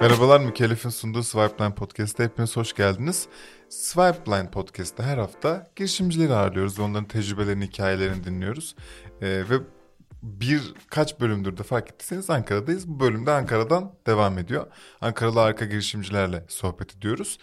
Merhabalar, 0.00 0.40
Mükellef'in 0.40 0.88
sunduğu 0.88 1.22
Swipeline 1.22 1.74
Podcast'a 1.74 2.24
hepiniz 2.24 2.56
hoş 2.56 2.72
geldiniz. 2.72 3.28
Swipeline 3.68 4.50
Podcast'ta 4.50 5.02
her 5.02 5.18
hafta 5.18 5.70
girişimcileri 5.76 6.34
ağırlıyoruz 6.34 6.78
onların 6.78 7.08
tecrübelerini, 7.08 7.66
hikayelerini 7.66 8.24
dinliyoruz. 8.24 8.76
Ee, 9.20 9.26
ve 9.26 9.54
birkaç 10.22 11.20
bölümdür 11.20 11.56
de 11.56 11.62
fark 11.62 11.90
ettiyseniz 11.90 12.30
Ankara'dayız. 12.30 12.88
Bu 12.88 13.00
bölümde 13.00 13.30
Ankara'dan 13.30 13.94
devam 14.06 14.38
ediyor. 14.38 14.66
Ankaralı 15.00 15.42
arka 15.42 15.64
girişimcilerle 15.64 16.44
sohbet 16.48 16.96
ediyoruz. 16.96 17.38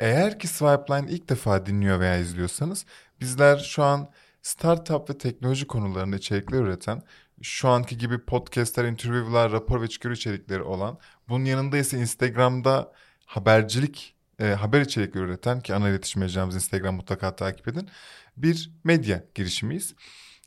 Eğer 0.00 0.38
ki 0.38 0.48
Swipeline 0.48 1.10
ilk 1.10 1.28
defa 1.28 1.66
dinliyor 1.66 2.00
veya 2.00 2.16
izliyorsanız 2.16 2.86
bizler 3.20 3.58
şu 3.58 3.82
an 3.82 4.10
startup 4.42 5.10
ve 5.10 5.18
teknoloji 5.18 5.66
konularında 5.66 6.16
içerikler 6.16 6.60
üreten, 6.60 7.02
şu 7.42 7.68
anki 7.68 7.98
gibi 7.98 8.24
podcastler, 8.24 8.84
interview'lar, 8.84 9.52
rapor 9.52 9.82
ve 9.82 9.88
çıkıyor 9.88 10.14
içerikleri 10.14 10.62
olan, 10.62 10.98
bunun 11.28 11.44
yanında 11.44 11.78
ise 11.78 11.98
Instagram'da 11.98 12.92
habercilik, 13.26 14.14
e, 14.38 14.44
haber 14.44 14.80
içerikleri 14.80 15.24
üreten 15.24 15.60
ki 15.60 15.74
ana 15.74 15.88
iletişim 15.88 16.20
mecramız 16.20 16.54
Instagram 16.54 16.94
mutlaka 16.94 17.36
takip 17.36 17.68
edin. 17.68 17.88
Bir 18.36 18.70
medya 18.84 19.24
girişimiyiz. 19.34 19.94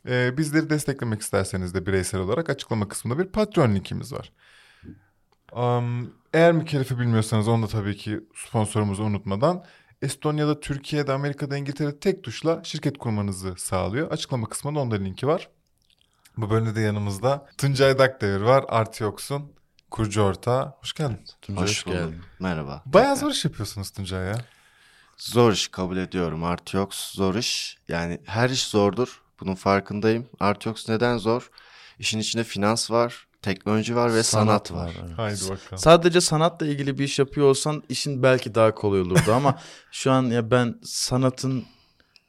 E, 0.08 0.38
bizleri 0.38 0.70
desteklemek 0.70 1.20
isterseniz 1.20 1.74
de 1.74 1.86
bireysel 1.86 2.20
olarak 2.20 2.50
açıklama 2.50 2.88
kısmında 2.88 3.18
bir 3.18 3.28
Patreon 3.28 3.74
linkimiz 3.74 4.12
var. 4.12 4.32
Um, 5.52 6.14
eğer 6.32 6.52
mükellefi 6.52 6.98
bilmiyorsanız 6.98 7.48
onu 7.48 7.62
da 7.62 7.66
tabii 7.66 7.96
ki 7.96 8.20
sponsorumuzu 8.34 9.02
unutmadan 9.02 9.64
Estonya'da, 10.02 10.60
Türkiye'de, 10.60 11.12
Amerika'da, 11.12 11.56
İngiltere'de 11.56 11.98
tek 11.98 12.24
tuşla 12.24 12.60
şirket 12.64 12.98
kurmanızı 12.98 13.54
sağlıyor. 13.56 14.10
Açıklama 14.10 14.48
kısmında 14.48 14.80
onda 14.80 14.94
linki 14.96 15.26
var. 15.26 15.48
Bu 16.36 16.50
bölümde 16.50 16.74
de 16.74 16.80
yanımızda 16.80 17.46
Tuncay 17.58 17.98
Dakdevir 17.98 18.40
var. 18.40 18.64
Artiox'un 18.68 19.52
kurucu 19.90 20.22
ortağı. 20.22 20.74
Hoş 20.80 20.92
geldin. 20.92 21.20
Tuncay 21.42 21.64
hoş, 21.64 21.86
hoş 21.86 21.92
geldin. 21.92 22.22
Merhaba. 22.38 22.82
Bayağı 22.86 23.16
zor 23.16 23.30
iş 23.30 23.44
yapıyorsunuz 23.44 23.90
Tuncay 23.90 24.26
ya. 24.26 24.38
Zor 25.18 25.52
iş 25.52 25.68
kabul 25.68 25.96
ediyorum. 25.96 26.44
Artiox 26.44 26.88
zor 26.94 27.34
iş. 27.34 27.78
Yani 27.88 28.20
her 28.24 28.50
iş 28.50 28.66
zordur. 28.66 29.22
Bunun 29.40 29.54
farkındayım. 29.54 30.28
Artiox 30.40 30.88
neden 30.88 31.18
zor? 31.18 31.50
İşin 31.98 32.18
içinde 32.18 32.44
finans 32.44 32.90
var, 32.90 33.26
teknoloji 33.42 33.96
var 33.96 34.14
ve 34.14 34.22
sanat, 34.22 34.68
sanat 34.68 34.72
var. 34.72 34.86
var 34.86 35.04
evet. 35.06 35.18
Haydi 35.18 35.40
bakalım. 35.42 35.78
Sadece 35.78 36.20
sanatla 36.20 36.66
ilgili 36.66 36.98
bir 36.98 37.04
iş 37.04 37.18
yapıyor 37.18 37.46
olsan 37.46 37.82
işin 37.88 38.22
belki 38.22 38.54
daha 38.54 38.74
kolay 38.74 39.00
olurdu 39.00 39.32
ama 39.32 39.58
şu 39.92 40.12
an 40.12 40.22
ya 40.22 40.50
ben 40.50 40.74
sanatın 40.84 41.64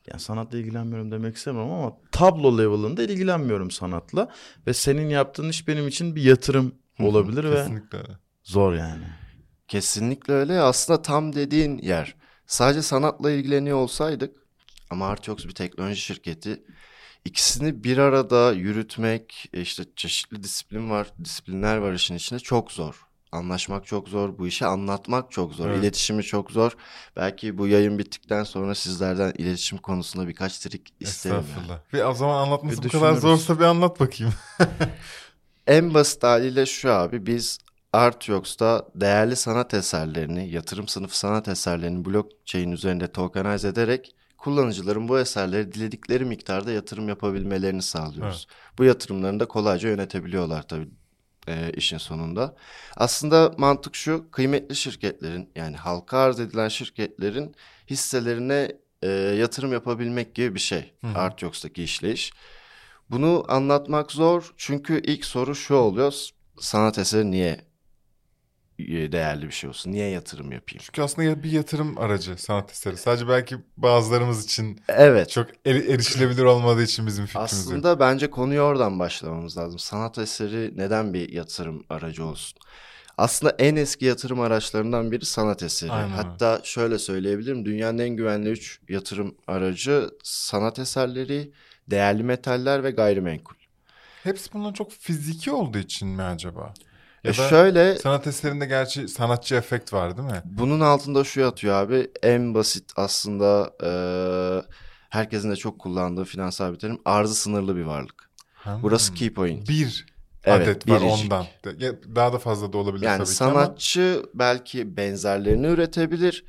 yani 0.08 0.20
sanatla 0.20 0.58
ilgilenmiyorum 0.58 1.12
demek 1.12 1.36
istemem 1.36 1.72
ama 1.72 1.98
tablo 2.12 2.58
level'ında 2.58 3.04
ilgilenmiyorum 3.04 3.72
sanatla 3.72 4.30
ve 4.68 4.74
senin 4.74 5.10
yaptığın 5.10 5.50
iş 5.50 5.68
benim 5.68 5.88
için 5.88 6.16
bir 6.16 6.24
yatırım 6.24 6.76
olabilir 7.00 7.44
ve 7.44 7.56
Kesinlikle 7.56 8.00
zor 8.44 8.74
yani. 8.74 9.06
Kesinlikle 9.68 10.34
öyle. 10.34 10.60
Aslında 10.60 11.02
tam 11.02 11.34
dediğin 11.34 11.78
yer. 11.78 12.16
Sadece 12.48 12.82
sanatla 12.82 13.32
ilgileniyor 13.32 13.78
olsaydık 13.78 14.36
ama 14.90 15.08
Artiox 15.08 15.46
bir 15.46 15.56
teknoloji 15.56 16.02
şirketi 16.02 16.64
İkisini 17.26 17.84
bir 17.84 17.98
arada 17.98 18.52
yürütmek, 18.52 19.50
işte 19.54 19.84
çeşitli 19.96 20.44
disiplin 20.44 20.90
var, 20.90 21.08
disiplinler 21.24 21.78
var 21.78 21.94
işin 21.94 22.16
içinde 22.16 22.40
çok 22.40 22.72
zor. 22.72 23.08
Anlaşmak 23.34 23.86
çok 23.86 24.10
zor, 24.10 24.38
bu 24.38 24.48
işi 24.48 24.66
anlatmak 24.66 25.32
çok 25.32 25.54
zor, 25.54 25.70
evet. 25.70 25.80
iletişimi 25.80 26.24
çok 26.24 26.52
zor. 26.52 26.72
Belki 27.16 27.58
bu 27.58 27.68
yayın 27.68 28.00
bittikten 28.00 28.44
sonra 28.44 28.76
sizlerden 28.76 29.34
iletişim 29.38 29.78
konusunda 29.78 30.28
birkaç 30.28 30.60
trik 30.60 30.94
isterim. 31.00 31.38
Estağfurullah. 31.38 31.70
Yani. 31.70 31.82
Ve 31.94 32.06
o 32.06 32.14
zaman 32.14 32.46
anlatması 32.46 32.84
bir 32.84 32.88
bu 32.88 32.92
kadar 32.92 33.14
zorsa 33.14 33.60
bir 33.60 33.66
anlat 33.66 34.00
bakayım. 34.00 34.34
en 35.68 35.94
basit 35.94 36.24
haliyle 36.24 36.66
şu 36.66 36.92
abi, 36.92 37.26
biz 37.26 37.58
Artyox'ta 37.94 38.88
değerli 38.96 39.36
sanat 39.36 39.74
eserlerini, 39.74 40.50
yatırım 40.50 40.88
sınıfı 40.88 41.18
sanat 41.18 41.48
eserlerini 41.48 42.06
blockchain 42.06 42.72
üzerinde 42.72 43.12
tokenize 43.12 43.68
ederek 43.68 44.16
kullanıcıların 44.38 45.08
bu 45.08 45.20
eserleri 45.20 45.72
diledikleri 45.72 46.26
miktarda 46.26 46.72
yatırım 46.72 47.10
yapabilmelerini 47.10 47.82
sağlıyoruz. 47.82 48.48
Evet. 48.50 48.78
Bu 48.78 48.84
yatırımlarını 48.84 49.40
da 49.40 49.48
kolayca 49.48 49.90
yönetebiliyorlar 49.90 50.68
tabii 50.68 50.90
e, 51.48 51.72
işin 51.72 51.98
sonunda. 51.98 52.56
Aslında 52.98 53.54
mantık 53.58 53.96
şu 53.96 54.32
kıymetli 54.32 54.76
şirketlerin 54.76 55.50
yani 55.56 55.78
halka 55.78 56.18
arz 56.18 56.40
edilen 56.40 56.68
şirketlerin 56.68 57.56
hisselerine 57.90 58.72
e, 59.02 59.08
yatırım 59.10 59.74
yapabilmek 59.74 60.36
gibi 60.36 60.56
bir 60.56 60.60
şey. 60.60 60.94
Hı. 61.02 61.08
Artyox'taki 61.08 61.84
işleyiş. 61.84 62.34
Bunu 63.10 63.46
anlatmak 63.48 64.12
zor 64.12 64.54
çünkü 64.58 65.02
ilk 65.02 65.26
soru 65.26 65.56
şu 65.56 65.76
oluyor. 65.76 66.30
Sanat 66.60 66.98
eseri 66.98 67.32
niye 67.32 67.73
değerli 68.88 69.46
bir 69.46 69.52
şey 69.52 69.70
olsun. 69.70 69.92
Niye 69.92 70.10
yatırım 70.10 70.52
yapayım? 70.52 70.82
Çünkü 70.84 71.02
aslında 71.02 71.44
bir 71.44 71.52
yatırım 71.52 71.98
aracı 71.98 72.38
sanat 72.38 72.72
eseri. 72.72 72.98
Sadece 72.98 73.28
belki 73.28 73.58
bazılarımız 73.78 74.46
için 74.46 74.82
evet. 74.88 75.30
çok 75.30 75.48
er- 75.66 75.76
erişilebilir 75.76 76.44
olmadığı 76.44 76.84
için 76.84 77.08
bizim 77.08 77.26
fikrimiz. 77.26 77.54
Aslında 77.54 78.00
bence 78.00 78.30
konuyu 78.30 78.62
oradan 78.62 79.00
başlamamız 79.00 79.58
lazım. 79.58 79.80
Sanat 79.80 80.18
eseri 80.18 80.74
neden 80.76 81.14
bir 81.14 81.30
yatırım 81.30 81.84
aracı 81.90 82.26
olsun? 82.26 82.60
Aslında 83.18 83.56
en 83.60 83.76
eski 83.76 84.06
yatırım 84.06 84.40
araçlarından 84.40 85.12
biri 85.12 85.26
sanat 85.26 85.64
eseri. 85.64 85.92
Aynen. 85.92 86.10
Hatta 86.10 86.62
şöyle 86.64 87.00
söyleyebilirim. 87.00 87.66
Dünyanın 87.66 87.98
en 87.98 88.10
güvenli 88.10 88.50
üç 88.50 88.80
yatırım 88.90 89.36
aracı 89.48 90.10
sanat 90.24 90.80
eserleri, 90.80 91.52
değerli 91.88 92.24
metaller 92.24 92.84
ve 92.84 92.92
gayrimenkul. 92.92 93.56
Hepsi 94.24 94.54
bunlar 94.54 94.74
çok 94.74 94.92
fiziki 94.92 95.52
olduğu 95.52 95.78
için 95.78 96.08
mi 96.08 96.24
acaba? 96.24 96.74
Ya 97.24 97.32
e 97.32 97.34
şöyle 97.34 97.96
sanat 97.96 98.28
eserinde 98.28 98.66
gerçi 98.66 99.08
sanatçı 99.08 99.56
efekt 99.56 99.94
var 99.94 100.18
değil 100.18 100.28
mi? 100.28 100.42
Bunun 100.46 100.80
altında 100.80 101.24
şu 101.24 101.40
yatıyor 101.40 101.76
abi. 101.76 102.12
En 102.24 102.54
basit 102.54 102.92
aslında 102.96 103.74
e, 103.84 103.92
herkesin 105.10 105.52
de 105.52 105.56
çok 105.56 105.80
kullandığı 105.80 106.26
finansal 106.26 106.74
bir 106.74 106.80
terim 106.80 107.00
arzı 107.06 107.36
sınırlı 107.36 107.76
bir 107.76 107.84
varlık. 107.84 108.30
Hmm. 108.56 108.84
Burası 108.84 109.14
key 109.14 109.34
point. 109.34 109.70
Bir 109.70 110.06
evet, 110.44 110.68
adet 110.68 110.90
var 110.90 111.02
biricik. 111.02 111.24
ondan. 111.24 111.46
Daha 112.16 112.34
da 112.34 112.40
fazla 112.40 112.74
da 112.74 112.78
olabilir 112.78 113.06
yani 113.06 113.18
tabii 113.18 113.28
ki 113.28 113.36
sanatçı 113.36 114.16
ama... 114.18 114.30
belki 114.34 114.98
benzerlerini 114.98 115.68
üretebilir. 115.68 116.46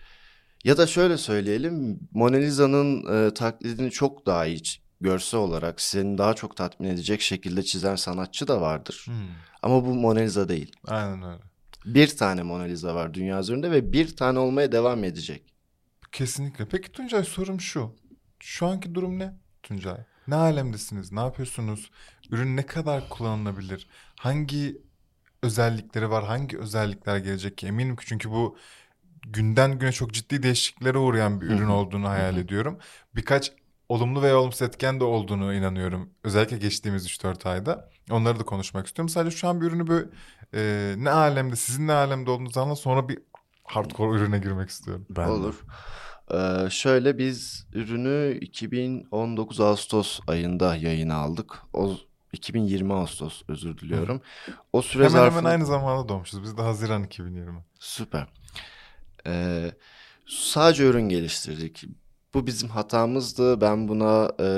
Ya 0.64 0.76
da 0.76 0.86
şöyle 0.86 1.18
söyleyelim 1.18 2.00
Mona 2.12 2.36
Lisa'nın 2.36 3.06
e, 3.26 3.34
taklidini 3.34 3.90
çok 3.90 4.26
daha 4.26 4.46
iyi 4.46 4.62
görsel 5.04 5.40
olarak 5.40 5.80
seni 5.80 6.18
daha 6.18 6.34
çok 6.34 6.56
tatmin 6.56 6.88
edecek 6.88 7.20
şekilde 7.20 7.62
çizen 7.62 7.96
sanatçı 7.96 8.48
da 8.48 8.60
vardır. 8.60 9.02
Hmm. 9.06 9.14
Ama 9.62 9.84
bu 9.84 9.94
Mona 9.94 10.20
Lisa 10.20 10.48
değil. 10.48 10.72
Aynen 10.86 11.22
öyle. 11.22 11.42
Bir 11.84 12.16
tane 12.16 12.42
Mona 12.42 12.62
Lisa 12.62 12.94
var 12.94 13.14
dünya 13.14 13.40
üzerinde 13.40 13.70
ve 13.70 13.92
bir 13.92 14.16
tane 14.16 14.38
olmaya 14.38 14.72
devam 14.72 15.04
edecek. 15.04 15.42
Kesinlikle. 16.12 16.68
Peki 16.68 16.92
Tuncay 16.92 17.24
sorum 17.24 17.60
şu. 17.60 17.96
Şu 18.40 18.66
anki 18.66 18.94
durum 18.94 19.18
ne 19.18 19.34
Tuncay? 19.62 19.98
Ne 20.28 20.34
alemdesiniz? 20.34 21.12
Ne 21.12 21.20
yapıyorsunuz? 21.20 21.90
Ürün 22.30 22.56
ne 22.56 22.66
kadar 22.66 23.08
kullanılabilir? 23.08 23.88
Hangi 24.16 24.82
özellikleri 25.42 26.10
var? 26.10 26.24
Hangi 26.24 26.58
özellikler 26.58 27.16
gelecek 27.16 27.58
ki? 27.58 27.66
Eminim 27.66 27.96
ki 27.96 28.06
çünkü 28.06 28.30
bu 28.30 28.56
günden 29.26 29.78
güne 29.78 29.92
çok 29.92 30.14
ciddi 30.14 30.42
değişikliklere 30.42 30.98
uğrayan 30.98 31.40
bir 31.40 31.46
ürün 31.46 31.68
olduğunu 31.68 32.08
hayal 32.08 32.36
ediyorum. 32.36 32.78
Birkaç 33.16 33.52
olumlu 33.88 34.22
veya 34.22 34.38
olumsuz 34.38 34.62
etken 34.62 35.00
de 35.00 35.04
olduğunu 35.04 35.54
inanıyorum. 35.54 36.10
Özellikle 36.24 36.56
geçtiğimiz 36.56 37.06
3-4 37.06 37.48
ayda. 37.48 37.90
Onları 38.10 38.40
da 38.40 38.44
konuşmak 38.44 38.86
istiyorum. 38.86 39.08
Sadece 39.08 39.36
şu 39.36 39.48
an 39.48 39.60
bir 39.60 39.66
ürünü 39.66 39.86
böyle 39.86 40.06
e, 40.54 40.94
ne 40.98 41.10
alemde, 41.10 41.56
sizin 41.56 41.86
ne 41.86 41.92
alemde 41.92 42.30
olduğunuzu 42.30 42.60
anla 42.60 42.76
sonra 42.76 43.08
bir 43.08 43.18
hardcore 43.64 44.16
ürüne 44.16 44.38
girmek 44.38 44.70
istiyorum. 44.70 45.06
Ben 45.10 45.28
Olur. 45.28 45.64
Ee, 46.32 46.70
şöyle 46.70 47.18
biz 47.18 47.66
ürünü 47.72 48.38
2019 48.40 49.60
Ağustos 49.60 50.20
ayında 50.26 50.76
yayına 50.76 51.14
aldık. 51.14 51.62
O 51.72 51.96
2020 52.32 52.94
Ağustos 52.94 53.42
özür 53.48 53.78
diliyorum. 53.78 54.20
O 54.72 54.82
süre 54.82 55.04
hemen 55.04 55.12
zarfında... 55.12 55.38
hemen 55.38 55.50
aynı 55.50 55.66
zamanda 55.66 56.08
doğmuşuz. 56.08 56.42
Biz 56.42 56.56
de 56.56 56.62
Haziran 56.62 57.02
2020. 57.02 57.64
Süper. 57.78 58.26
Ee, 59.26 59.72
sadece 60.26 60.84
ürün 60.84 61.08
geliştirdik. 61.08 61.84
Bu 62.34 62.46
bizim 62.46 62.68
hatamızdı. 62.68 63.60
Ben 63.60 63.88
buna 63.88 64.30
e, 64.40 64.48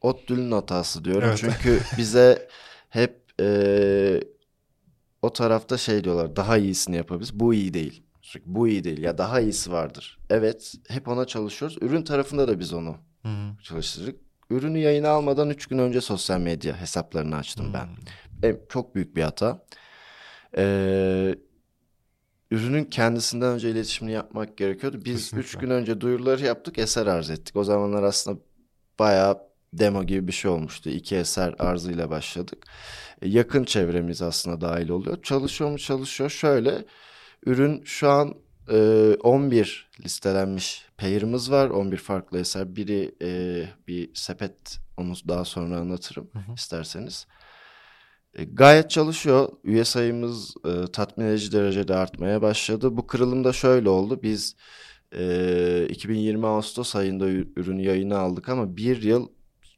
Ottül'ün 0.00 0.52
hatası 0.52 1.04
diyorum. 1.04 1.28
Evet. 1.28 1.38
Çünkü 1.38 1.80
bize 1.98 2.48
hep 2.88 3.20
e, 3.40 4.20
o 5.22 5.32
tarafta 5.32 5.78
şey 5.78 6.04
diyorlar 6.04 6.36
daha 6.36 6.56
iyisini 6.56 6.96
yapabiliriz. 6.96 7.40
Bu 7.40 7.54
iyi 7.54 7.74
değil. 7.74 8.02
Çünkü 8.22 8.44
bu 8.46 8.68
iyi 8.68 8.84
değil 8.84 9.02
ya 9.02 9.18
daha 9.18 9.40
iyisi 9.40 9.72
vardır. 9.72 10.18
Evet 10.30 10.74
hep 10.88 11.08
ona 11.08 11.24
çalışıyoruz. 11.24 11.78
Ürün 11.80 12.02
tarafında 12.02 12.48
da 12.48 12.58
biz 12.58 12.72
onu 12.72 12.96
Hı-hı. 13.22 13.62
çalıştırdık. 13.62 14.20
Ürünü 14.50 14.78
yayına 14.78 15.08
almadan 15.08 15.50
3 15.50 15.66
gün 15.66 15.78
önce 15.78 16.00
sosyal 16.00 16.40
medya 16.40 16.80
hesaplarını 16.80 17.36
açtım 17.36 17.66
Hı-hı. 17.66 17.74
ben. 18.42 18.48
E, 18.48 18.56
çok 18.68 18.94
büyük 18.94 19.16
bir 19.16 19.22
hata. 19.22 19.66
Ee, 20.56 21.34
ürünün 22.50 22.84
kendisinden 22.84 23.52
önce 23.52 23.70
iletişimini 23.70 24.14
yapmak 24.14 24.56
gerekiyordu. 24.56 25.00
Biz 25.04 25.34
3 25.34 25.54
gün 25.54 25.70
önce 25.70 26.00
duyuruları 26.00 26.44
yaptık, 26.44 26.78
eser 26.78 27.06
arz 27.06 27.30
ettik. 27.30 27.56
O 27.56 27.64
zamanlar 27.64 28.02
aslında 28.02 28.40
bayağı 28.98 29.38
demo 29.72 30.04
gibi 30.04 30.26
bir 30.26 30.32
şey 30.32 30.50
olmuştu. 30.50 30.90
İki 30.90 31.16
eser 31.16 31.54
arzıyla 31.58 32.10
başladık. 32.10 32.66
E, 33.22 33.28
yakın 33.28 33.64
çevremiz 33.64 34.22
aslında 34.22 34.60
dahil 34.60 34.88
oluyor. 34.88 35.22
Çalışıyor 35.22 35.70
mu 35.70 35.78
çalışıyor. 35.78 36.30
Şöyle 36.30 36.84
ürün 37.46 37.82
şu 37.84 38.08
an 38.10 38.34
e, 38.70 38.76
11 39.22 39.90
listelenmiş 40.04 40.86
payırımız 40.98 41.50
var. 41.50 41.70
11 41.70 41.96
farklı 41.96 42.38
eser. 42.38 42.76
Biri 42.76 43.14
e, 43.22 43.64
bir 43.88 44.14
sepet 44.14 44.78
onu 44.96 45.14
daha 45.28 45.44
sonra 45.44 45.76
anlatırım 45.76 46.30
Hı 46.32 46.38
hı. 46.38 46.54
isterseniz. 46.54 47.26
E, 48.34 48.44
gayet 48.44 48.90
çalışıyor. 48.90 49.48
Üye 49.64 49.84
sayımız 49.84 50.54
e, 50.64 50.92
tatmin 50.92 51.26
edici 51.26 51.52
derecede 51.52 51.94
artmaya 51.94 52.42
başladı. 52.42 52.96
Bu 52.96 53.06
kırılım 53.06 53.44
da 53.44 53.52
şöyle 53.52 53.88
oldu. 53.88 54.20
Biz 54.22 54.56
e, 55.16 55.86
2020 55.88 56.46
Ağustos 56.46 56.96
ayında 56.96 57.28
ürünü 57.28 57.82
yayına 57.82 58.18
aldık 58.18 58.48
ama 58.48 58.76
bir 58.76 59.02
yıl 59.02 59.28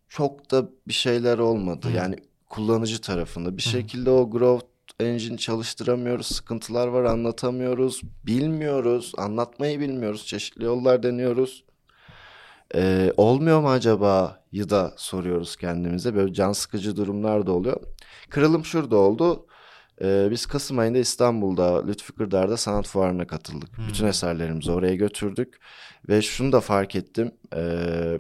çok 0.09 0.51
da 0.51 0.69
bir 0.89 0.93
şeyler 0.93 1.39
olmadı. 1.39 1.89
Hı. 1.89 1.93
Yani 1.93 2.17
kullanıcı 2.49 3.01
tarafında. 3.01 3.57
Bir 3.57 3.63
Hı. 3.63 3.69
şekilde 3.69 4.11
o 4.11 4.31
growth 4.31 4.67
engine 5.01 5.37
çalıştıramıyoruz. 5.37 6.27
Sıkıntılar 6.27 6.87
var 6.87 7.05
anlatamıyoruz. 7.05 8.03
Bilmiyoruz. 8.27 9.13
Anlatmayı 9.19 9.81
bilmiyoruz. 9.81 10.27
Çeşitli 10.27 10.65
yollar 10.65 11.03
deniyoruz. 11.03 11.65
Ee, 12.75 13.13
olmuyor 13.17 13.61
mu 13.61 13.71
acaba 13.71 14.45
yı 14.53 14.71
da 14.71 14.95
soruyoruz 14.97 15.57
kendimize. 15.57 16.15
Böyle 16.15 16.33
can 16.33 16.53
sıkıcı 16.53 16.97
durumlar 16.97 17.47
da 17.47 17.53
oluyor. 17.53 17.81
Kırılım 18.31 18.65
şurada 18.65 18.97
oldu. 18.97 19.47
Ee, 20.03 20.29
biz 20.31 20.47
Kasım 20.47 20.79
ayında 20.79 20.99
İstanbul'da 20.99 21.87
Lütfü 21.87 22.13
Kırdar'da 22.13 22.57
sanat 22.57 22.87
fuarına 22.87 23.27
katıldık. 23.27 23.79
Hmm. 23.79 23.89
Bütün 23.89 24.07
eserlerimizi 24.07 24.73
oraya 24.73 24.95
götürdük. 24.95 25.61
Ve 26.09 26.23
şunu 26.23 26.53
da 26.53 26.61
fark 26.61 26.97
ettim. 26.97 27.33
Ee, 27.57 28.19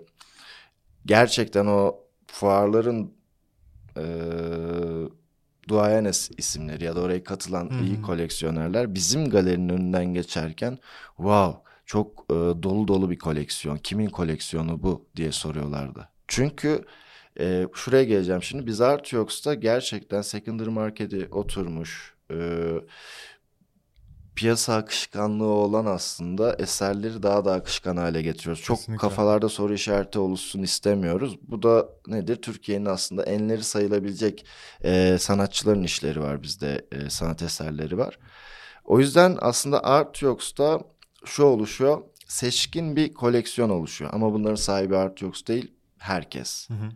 gerçekten 1.06 1.66
o 1.66 1.96
fuarların 2.26 3.12
e, 3.96 4.04
duayen 5.68 6.12
isimleri 6.38 6.84
ya 6.84 6.96
da 6.96 7.00
oraya 7.00 7.24
katılan 7.24 7.70
Hı 7.70 7.84
iyi 7.84 8.02
koleksiyonerler 8.02 8.94
bizim 8.94 9.30
galerinin 9.30 9.68
önünden 9.68 10.04
geçerken 10.04 10.78
wow 11.16 11.71
çok 11.92 12.24
e, 12.30 12.34
dolu 12.34 12.88
dolu 12.88 13.10
bir 13.10 13.18
koleksiyon. 13.18 13.76
Kimin 13.76 14.08
koleksiyonu 14.08 14.82
bu 14.82 15.06
diye 15.16 15.32
soruyorlardı. 15.32 16.08
Çünkü 16.28 16.84
e, 17.40 17.66
şuraya 17.74 18.04
geleceğim 18.04 18.42
şimdi. 18.42 18.66
Biz 18.66 18.80
Artyox'ta 18.80 19.54
gerçekten 19.54 20.22
secondary 20.22 20.68
market'e 20.68 21.28
oturmuş 21.28 22.14
e, 22.30 22.36
piyasa 24.36 24.74
akışkanlığı 24.74 25.44
olan 25.44 25.86
aslında 25.86 26.56
eserleri 26.58 27.22
daha 27.22 27.44
da 27.44 27.52
akışkan 27.52 27.96
hale 27.96 28.22
getiriyoruz. 28.22 28.62
Çok 28.62 28.76
Kesinlikle. 28.76 29.00
kafalarda 29.00 29.48
soru 29.48 29.74
işareti 29.74 30.18
oluşsun 30.18 30.62
istemiyoruz. 30.62 31.38
Bu 31.42 31.62
da 31.62 31.88
nedir? 32.06 32.36
Türkiye'nin 32.36 32.86
aslında 32.86 33.22
enleri 33.22 33.62
sayılabilecek 33.64 34.46
e, 34.84 35.16
sanatçıların 35.18 35.82
işleri 35.82 36.20
var 36.20 36.42
bizde, 36.42 36.86
e, 36.92 37.10
sanat 37.10 37.42
eserleri 37.42 37.98
var. 37.98 38.18
O 38.84 39.00
yüzden 39.00 39.38
aslında 39.40 39.84
Artyox'ta 39.84 40.91
şu 41.24 41.42
oluşuyor, 41.42 42.02
seçkin 42.26 42.96
bir 42.96 43.14
koleksiyon 43.14 43.70
oluşuyor. 43.70 44.10
Ama 44.14 44.32
bunların 44.32 44.54
sahibi 44.54 44.96
Artyox 44.96 45.46
değil, 45.46 45.74
herkes. 45.98 46.68
Hı 46.70 46.74
hı. 46.74 46.92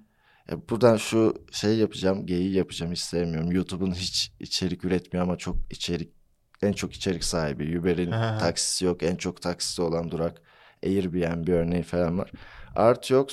E, 0.53 0.69
buradan 0.69 0.97
şu 0.97 1.45
şey 1.53 1.79
yapacağım, 1.79 2.27
geyiği 2.27 2.55
yapacağım 2.55 2.93
hiç 2.93 3.01
sevmiyorum. 3.01 3.53
YouTube'un 3.53 3.93
hiç 3.93 4.33
içerik 4.41 4.85
üretmiyor 4.85 5.25
ama 5.27 5.37
çok 5.37 5.57
içerik, 5.71 6.13
en 6.63 6.73
çok 6.73 6.93
içerik 6.93 7.25
sahibi. 7.25 7.79
Uber'in 7.79 8.11
taksisi 8.11 8.85
yok, 8.85 9.03
en 9.03 9.17
çok 9.17 9.43
taksisi 9.43 9.83
olan 9.83 10.11
durak. 10.11 10.43
Airbnb 10.85 11.49
örneği 11.49 11.83
falan 11.83 12.19
var. 12.19 12.33
Artyox 12.77 13.27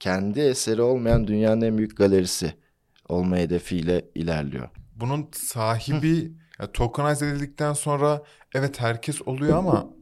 kendi 0.00 0.40
eseri 0.40 0.82
olmayan 0.82 1.26
dünyanın 1.26 1.60
en 1.60 1.78
büyük 1.78 1.96
galerisi 1.96 2.54
olma 3.08 3.36
hedefiyle 3.36 4.04
ilerliyor. 4.14 4.68
Bunun 4.96 5.28
sahibi 5.32 6.32
tokenize 6.72 7.26
edildikten 7.26 7.72
sonra 7.72 8.22
evet 8.54 8.80
herkes 8.80 9.22
oluyor 9.22 9.58
ama 9.58 9.95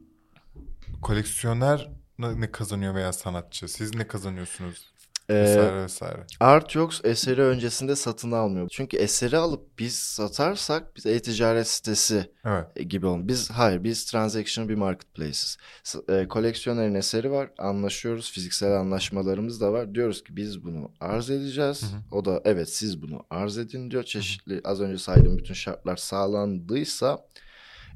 koleksiyoner 1.05 1.89
ne 2.19 2.51
kazanıyor 2.51 2.95
veya 2.95 3.13
sanatçı? 3.13 3.67
Siz 3.67 3.95
ne 3.95 4.07
kazanıyorsunuz? 4.07 4.93
Ee, 5.29 5.33
Vesaire 5.33 5.83
vesaire. 5.83 6.25
Artyox 6.39 7.01
eseri 7.03 7.41
öncesinde 7.41 7.95
satın 7.95 8.31
almıyor. 8.31 8.67
Çünkü 8.71 8.97
eseri 8.97 9.37
alıp 9.37 9.79
biz 9.79 9.95
satarsak 9.95 10.95
biz 10.95 11.05
e-ticaret 11.05 11.67
sitesi 11.67 12.31
Evet. 12.45 12.65
e, 12.75 12.83
gibi 12.83 13.05
olun. 13.05 13.27
Biz 13.27 13.49
hayır 13.51 13.83
biz 13.83 14.05
transactional 14.05 14.69
bir 14.69 14.75
marketplace'iz. 14.75 15.57
E, 16.09 16.27
koleksiyonerin 16.27 16.95
eseri 16.95 17.31
var. 17.31 17.49
Anlaşıyoruz. 17.57 18.31
Fiziksel 18.31 18.79
anlaşmalarımız 18.79 19.61
da 19.61 19.73
var. 19.73 19.95
Diyoruz 19.95 20.23
ki 20.23 20.35
biz 20.35 20.63
bunu 20.63 20.91
arz 20.99 21.29
edeceğiz. 21.29 21.81
Hı 21.81 21.85
hı. 21.85 22.15
O 22.15 22.25
da 22.25 22.41
evet 22.45 22.69
siz 22.69 23.01
bunu 23.01 23.25
arz 23.29 23.57
edin 23.57 23.91
diyor. 23.91 24.03
Çeşitli 24.03 24.61
az 24.63 24.81
önce 24.81 24.97
saydığım 24.97 25.37
bütün 25.37 25.53
şartlar 25.53 25.97
sağlandıysa 25.97 27.25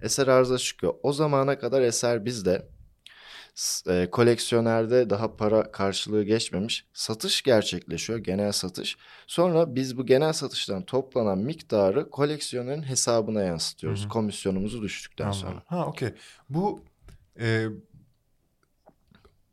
eser 0.02 0.28
arıza 0.28 0.58
çıkıyor. 0.58 0.94
O 1.04 1.14
zamana 1.14 1.60
kadar 1.60 1.82
eser 1.82 2.26
bizde. 2.26 2.68
E, 3.88 4.10
koleksiyonerde 4.12 5.10
daha 5.10 5.36
para 5.36 5.72
karşılığı 5.72 6.24
geçmemiş. 6.24 6.86
Satış 6.94 7.42
gerçekleşiyor. 7.42 8.20
Genel 8.20 8.52
satış. 8.52 8.98
Sonra 9.28 9.76
biz 9.76 9.98
bu 9.98 10.06
genel 10.06 10.34
satıştan 10.34 10.86
toplanan 10.86 11.38
miktarı 11.38 12.10
koleksiyonerin 12.10 12.84
hesabına 12.84 13.42
yansıtıyoruz. 13.42 14.02
Hı 14.02 14.06
hı. 14.06 14.10
Komisyonumuzu 14.10 14.82
düştükten 14.82 15.26
Anladım. 15.26 15.42
sonra. 15.42 15.64
Ha 15.66 15.86
okey. 15.86 16.10
Bu 16.50 16.84
e, 17.40 17.66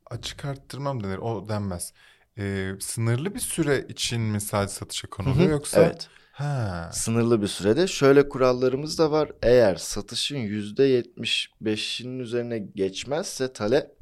açık 0.07 0.45
arttırmam 0.45 1.05
denir. 1.05 1.19
O 1.19 1.49
denmez. 1.49 1.93
E, 2.39 2.73
sınırlı 2.81 3.35
bir 3.35 3.41
süre 3.41 3.87
için 3.89 4.21
mi 4.21 4.41
sadece 4.41 4.75
satışa 4.75 5.09
konuluyor 5.09 5.51
yoksa? 5.51 5.83
Evet. 5.83 6.09
Ha. 6.33 6.91
Sınırlı 6.93 7.43
bir 7.43 7.47
sürede 7.47 7.87
şöyle 7.87 8.29
kurallarımız 8.29 8.99
da 8.99 9.11
var. 9.11 9.33
Eğer 9.43 9.77
satışın 9.77 10.37
%75'inin 10.37 12.19
üzerine 12.19 12.59
geçmezse 12.59 13.53
talep 13.53 13.96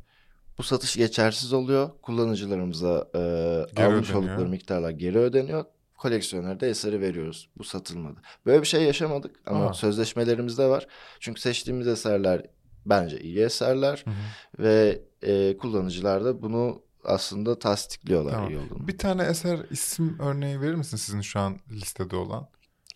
bu 0.59 0.63
satış 0.63 0.97
geçersiz 0.97 1.53
oluyor. 1.53 1.91
Kullanıcılarımıza 2.03 3.09
e, 3.15 3.19
Geri 3.77 3.87
almış 3.87 4.11
ödeniyor. 4.11 4.23
oldukları 4.33 4.49
miktarlar 4.49 4.91
geri 4.91 5.19
ödeniyor. 5.19 5.65
Koleksiyonerde 5.99 6.69
eseri 6.69 7.01
veriyoruz. 7.01 7.49
Bu 7.59 7.65
satılmadı. 7.65 8.21
Böyle 8.47 8.61
bir 8.63 8.67
şey 8.67 8.83
yaşamadık 8.83 9.37
ama 9.47 9.67
Aa. 9.69 9.73
sözleşmelerimizde 9.75 10.67
var. 10.67 10.87
Çünkü 11.21 11.41
seçtiğimiz 11.41 11.87
eserler 11.87 12.43
bence 12.87 13.21
iyi 13.21 13.39
eserler 13.41 14.05
Hı 14.05 14.11
hı. 14.11 14.15
ve 14.65 15.03
e, 15.23 15.57
kullanıcılar 15.57 16.25
da 16.25 16.43
bunu 16.43 16.83
aslında 17.05 17.59
tasdikliyorlar 17.59 18.33
Tamam. 18.33 18.51
iyi 18.51 18.59
olduğunu. 18.59 18.89
Bir 18.89 18.99
tane 18.99 19.23
eser 19.25 19.59
isim 19.71 20.19
örneği 20.21 20.61
verir 20.61 20.75
misin 20.75 20.97
sizin 20.97 21.21
şu 21.21 21.41
an 21.41 21.59
listede 21.71 22.17
olan? 22.17 22.49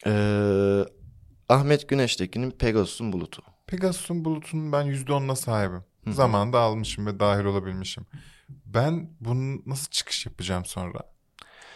Ee, 0.06 0.84
Ahmet 1.48 1.88
Güneştekin'in 1.88 2.50
Pegasus'un 2.50 3.12
Bulutu. 3.12 3.42
Pegasus'un 3.66 4.24
bulutun 4.24 4.72
ben 4.72 4.86
%10'una 4.86 5.36
sahibim. 5.36 5.84
Hı 6.08 6.12
hı. 6.12 6.14
Zamanında 6.14 6.60
almışım 6.60 7.06
ve 7.06 7.20
dahil 7.20 7.44
olabilmişim. 7.44 8.06
Ben 8.66 9.10
bunu 9.20 9.62
nasıl 9.66 9.90
çıkış 9.90 10.26
yapacağım 10.26 10.64
sonra? 10.64 11.00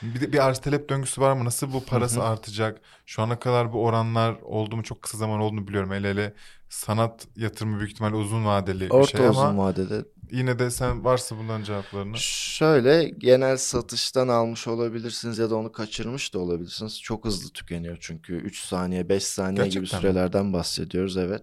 Bir 0.03 0.21
de 0.21 0.33
bir 0.33 0.47
arz 0.47 0.61
talep 0.61 0.89
döngüsü 0.89 1.21
var 1.21 1.33
mı? 1.33 1.45
Nasıl 1.45 1.73
bu 1.73 1.85
parası 1.87 2.23
artacak? 2.23 2.81
Şu 3.07 3.23
ana 3.23 3.39
kadar 3.39 3.73
bu 3.73 3.85
oranlar 3.85 4.33
oldu 4.43 4.77
mu? 4.77 4.83
Çok 4.83 5.03
kısa 5.03 5.19
zaman 5.19 5.41
olduğunu 5.41 5.69
biliyorum. 5.69 5.91
Hele 5.93 6.11
hele 6.11 6.35
sanat 6.69 7.27
yatırımı 7.37 7.79
büyük 7.79 7.93
ihtimalle 7.93 8.17
uzun 8.17 8.45
vadeli 8.45 8.85
bir 8.85 8.93
Orta 8.93 9.19
şey 9.19 9.29
uzun 9.29 9.57
ama 9.57 9.59
vadede. 9.59 10.05
yine 10.31 10.59
de 10.59 10.71
sen 10.71 11.05
varsa 11.05 11.37
bunların 11.39 11.63
cevaplarını. 11.63 12.17
Şöyle 12.19 13.09
genel 13.09 13.57
satıştan 13.57 14.29
almış 14.29 14.69
olabilirsiniz 14.69 15.39
ya 15.39 15.51
da 15.51 15.57
onu 15.57 15.73
kaçırmış 15.73 16.35
da 16.35 16.39
olabilirsiniz. 16.39 17.03
Çok 17.03 17.25
hızlı 17.25 17.51
tükeniyor 17.53 17.99
çünkü 18.01 18.37
3 18.37 18.61
saniye 18.65 19.09
5 19.09 19.25
saniye 19.25 19.69
gibi 19.69 19.87
Gerçekten 19.87 20.01
mi? 20.01 20.01
sürelerden 20.01 20.53
bahsediyoruz 20.53 21.17
evet. 21.17 21.43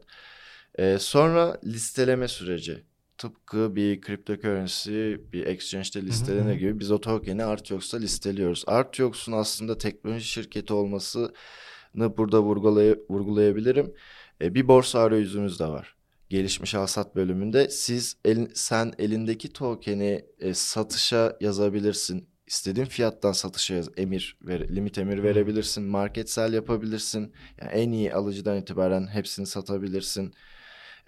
Ee, 0.80 0.98
sonra 1.00 1.60
listeleme 1.66 2.28
süreci. 2.28 2.84
Tıpkı 3.18 3.76
bir 3.76 4.02
cryptocurrency 4.02 5.14
bir 5.34 5.46
exchange'de 5.46 6.02
listelenir 6.06 6.54
hı. 6.54 6.58
gibi 6.58 6.80
biz 6.80 6.92
o 6.92 7.02
token'i 7.02 7.44
Artyox'ta 7.44 7.98
listeliyoruz. 7.98 8.64
Artyox'un 8.68 9.32
aslında 9.32 9.78
teknoloji 9.78 10.26
şirketi 10.26 10.74
olmasını 10.74 11.32
burada 12.18 12.38
vurgulay- 12.38 13.00
vurgulayabilirim. 13.10 13.94
Ee, 14.42 14.56
bir 14.56 14.68
borsa 14.68 15.00
arayüzümüz 15.00 15.60
de 15.60 15.66
var. 15.66 15.96
Gelişmiş 16.30 16.76
alsat 16.76 17.16
bölümünde 17.16 17.70
siz 17.70 18.18
elin- 18.26 18.52
sen 18.54 18.94
elindeki 19.00 19.54
token'i 19.54 20.26
e, 20.40 20.54
satışa 20.54 21.38
yazabilirsin. 21.42 22.30
İstediğin 22.48 22.88
fiyattan 22.88 23.32
satışa 23.32 23.74
yaz, 23.76 23.90
emir 23.98 24.38
ver, 24.42 24.76
limit 24.76 24.98
emir 24.98 25.24
verebilirsin, 25.24 25.84
market 25.84 26.30
sell 26.30 26.54
yapabilirsin. 26.54 27.34
Yani 27.62 27.72
en 27.72 27.92
iyi 27.92 28.14
alıcıdan 28.14 28.58
itibaren 28.58 29.08
hepsini 29.08 29.46
satabilirsin. 29.46 30.34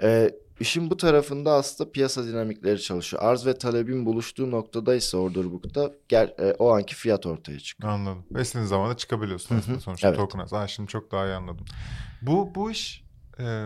Ee, 0.02 0.32
işin 0.60 0.90
bu 0.90 0.98
tarafında 0.98 1.54
aslında 1.54 1.92
piyasa 1.92 2.26
dinamikleri 2.28 2.82
çalışıyor. 2.82 3.24
Arz 3.24 3.46
ve 3.46 3.58
talebin 3.58 4.06
buluştuğu 4.06 4.52
noktada 4.52 4.96
ise 4.96 5.18
order 5.18 5.52
book'ta 5.52 5.92
ger- 6.10 6.42
e, 6.50 6.54
o 6.54 6.70
anki 6.72 6.96
fiyat 6.96 7.26
ortaya 7.26 7.60
çıkıyor. 7.60 7.94
Anladım. 7.94 8.26
Ve 8.32 8.42
istediğin 8.42 8.68
zaman 8.68 8.90
da 8.92 8.98
çıkabiliyorsun 8.98 9.56
aslında 9.58 9.80
sonuçta 9.80 10.08
Evet. 10.08 10.18
tokenize. 10.18 10.58
Aa, 10.58 10.68
şimdi 10.68 10.90
çok 10.90 11.12
daha 11.12 11.26
iyi 11.26 11.34
anladım. 11.34 11.66
Bu 12.22 12.56
bu 12.56 12.72
iş 12.72 13.04
e, 13.40 13.66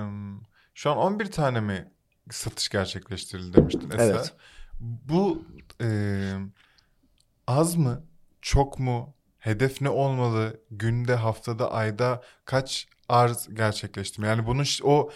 şu 0.73 0.91
an 0.91 0.97
11 0.97 1.31
tane 1.31 1.59
mi 1.61 1.91
satış 2.31 2.69
gerçekleştirildi 2.69 3.57
demiştin 3.57 3.89
eser. 3.89 4.09
Evet. 4.15 4.33
Bu 4.79 5.43
e, 5.81 5.87
az 7.47 7.75
mı? 7.75 8.03
çok 8.41 8.79
mu? 8.79 9.15
Hedef 9.37 9.81
ne 9.81 9.89
olmalı? 9.89 10.61
Günde, 10.71 11.15
haftada, 11.15 11.71
ayda 11.71 12.21
kaç 12.45 12.87
arz 13.09 13.49
gerçekleştim? 13.53 14.23
Yani 14.23 14.45
bunun 14.47 14.65
o 14.83 15.09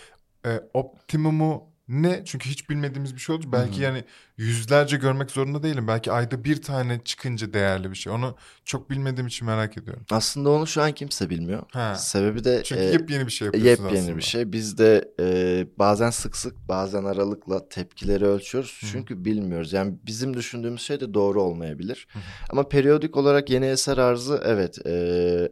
e, 0.46 0.62
optimumu 0.74 1.70
ne? 1.90 2.22
Çünkü 2.26 2.50
hiç 2.50 2.70
bilmediğimiz 2.70 3.16
bir 3.16 3.20
şey 3.20 3.36
olacak. 3.36 3.54
Belki 3.54 3.82
yani 3.82 4.04
yüzlerce 4.38 4.98
görmek 4.98 5.32
zorunda 5.32 5.64
değilim. 5.64 5.88
Belki 5.88 6.12
ayda 6.12 6.44
bir 6.44 6.62
tane 6.62 7.00
çıkınca 7.06 7.54
değerli 7.54 7.92
bir 7.92 7.96
şey. 7.96 8.14
Onu 8.14 8.36
çok 8.66 8.90
bilmediğim 8.90 9.28
için 9.28 9.48
merak 9.48 9.78
ediyorum. 9.78 10.06
Aslında 10.10 10.50
onu 10.50 10.68
şu 10.68 10.82
an 10.82 10.92
kimse 10.92 11.30
bilmiyor. 11.30 11.64
Ha. 11.72 11.96
Sebebi 11.96 12.44
de 12.44 12.62
Çünkü 12.64 12.82
e, 12.82 12.86
yepyeni 12.86 13.26
bir 13.26 13.32
şey 13.32 13.46
yapıyorsun 13.46 13.70
yepyeni 13.84 14.00
aslında. 14.02 14.18
bir 14.18 14.22
şey. 14.22 14.52
Biz 14.52 14.78
de 14.78 15.12
e, 15.20 15.68
bazen 15.80 16.10
sık 16.10 16.36
sık 16.36 16.68
bazen 16.68 17.04
aralıkla 17.04 17.70
tepkileri 17.70 18.26
ölçüyoruz. 18.26 18.80
Hı. 18.82 18.88
Çünkü 18.92 19.26
bilmiyoruz. 19.26 19.74
Yani 19.74 19.96
bizim 20.06 20.34
düşündüğümüz 20.34 20.82
şey 20.82 21.00
de 21.00 21.14
doğru 21.14 21.42
olmayabilir. 21.42 22.08
Hı. 22.14 22.20
Ama 22.50 22.70
periyodik 22.70 23.18
olarak 23.18 23.50
yeni 23.50 23.66
eser 23.66 23.98
arzı 23.98 24.42
evet 24.46 24.80
e, 24.86 24.92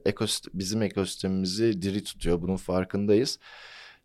ekosist- 0.06 0.50
bizim 0.54 0.82
ekosistemimizi 0.82 1.82
diri 1.82 2.04
tutuyor. 2.04 2.42
Bunun 2.42 2.58
farkındayız. 2.58 3.40